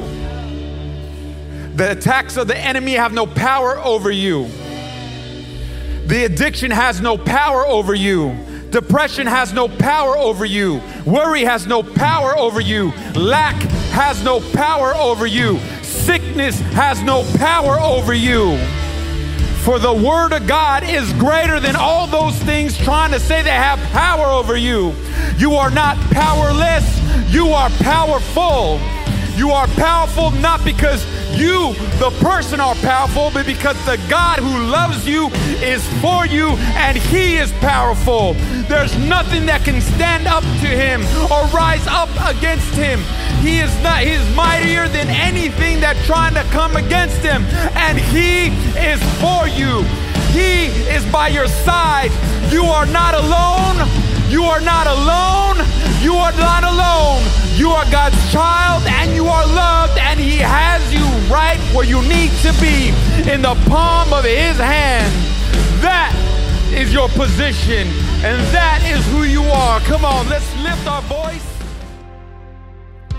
[1.76, 4.50] The attacks of the enemy have no power over you.
[6.08, 8.34] The addiction has no power over you.
[8.70, 10.82] Depression has no power over you.
[11.06, 12.92] Worry has no power over you.
[13.14, 13.56] Lack
[13.92, 15.60] has no power over you.
[15.84, 18.58] Sickness has no power over you.
[19.66, 23.50] For the Word of God is greater than all those things trying to say they
[23.50, 24.94] have power over you.
[25.38, 26.86] You are not powerless,
[27.34, 28.80] you are powerful.
[29.36, 31.06] You are powerful not because
[31.36, 35.30] you, the person, are powerful, but because the God who loves you
[35.62, 38.34] is for you and He is powerful.
[38.68, 41.02] There's nothing that can stand up to Him
[41.32, 43.00] or rise up against Him.
[43.42, 47.44] He is not, He is mightier than anything that's trying to come against Him,
[47.76, 48.48] and He
[48.78, 49.84] is for you.
[50.32, 52.12] He is by your side.
[52.52, 53.88] You are not alone.
[54.30, 55.66] You are not alone.
[56.02, 57.47] You are not alone.
[57.58, 61.04] You are God's child and you are loved, and He has you
[61.34, 62.90] right where you need to be
[63.28, 65.12] in the palm of His hand.
[65.82, 66.14] That
[66.72, 67.88] is your position,
[68.24, 69.80] and that is who you are.
[69.80, 71.44] Come on, let's lift our voice.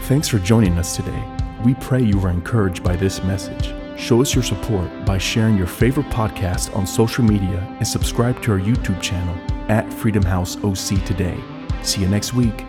[0.07, 1.24] Thanks for joining us today.
[1.64, 3.74] We pray you were encouraged by this message.
[3.99, 8.53] Show us your support by sharing your favorite podcast on social media and subscribe to
[8.53, 9.34] our YouTube channel
[9.68, 11.36] at Freedom House OC today.
[11.82, 12.64] See you next week.